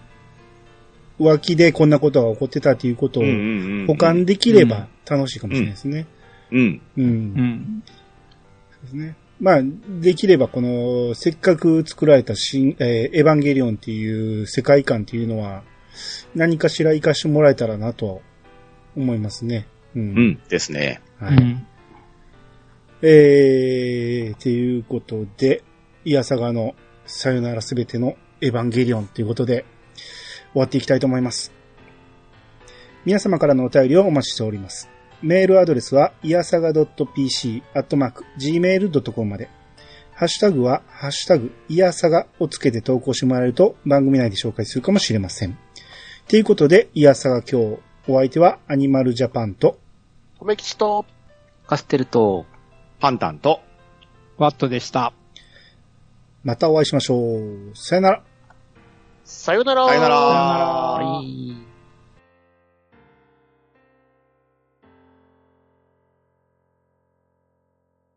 [1.19, 3.25] 脇でこんなことが起こってたということを
[3.87, 6.07] 保管できれば楽しいかもしれないですね。
[6.51, 6.83] うん。
[6.97, 7.05] うん。
[7.05, 7.83] うん。
[8.71, 9.17] そうですね。
[9.41, 9.61] まあ、
[10.01, 15.63] できればこの、せっかく作られた新、えーエヴァンゲリオンっていう世界観っていうのは、
[16.35, 18.23] 何かしら活かしてもらえたらなと
[18.97, 19.67] 思いますね。
[19.95, 20.03] うん。
[20.03, 20.41] うん。
[20.49, 21.01] ですね。
[21.19, 21.37] はい。
[21.37, 21.67] うん。
[23.03, 25.63] えー、っていうことで、
[26.05, 26.75] イヤサガの
[27.05, 29.65] さよならすべてのエヴァンゲリオンということで、
[30.53, 31.53] 終わっていきたいと思います。
[33.05, 34.89] 皆様からのお便りをお待ちしております。
[35.23, 39.49] メールアドレスは、いやさが .pc、アットマーク、gmail.com まで。
[40.13, 45.59] ハッシュタグは、ハッシュタグ、いやさがをつけて投稿してもらえると番組内で紹介するかもしれません。
[46.29, 47.79] ということで、イヤサが今日、
[48.09, 49.79] お相手はアニマルジャパンと、
[50.39, 51.05] とめきちと、
[51.67, 52.47] カステルと、
[53.01, 53.61] パンタンと、
[54.39, 55.13] ワットでした。
[56.45, 57.73] またお会いしましょう。
[57.75, 58.23] さよなら。
[59.25, 59.87] さよなら。
[59.87, 60.17] さよなら。
[60.17, 61.66] はい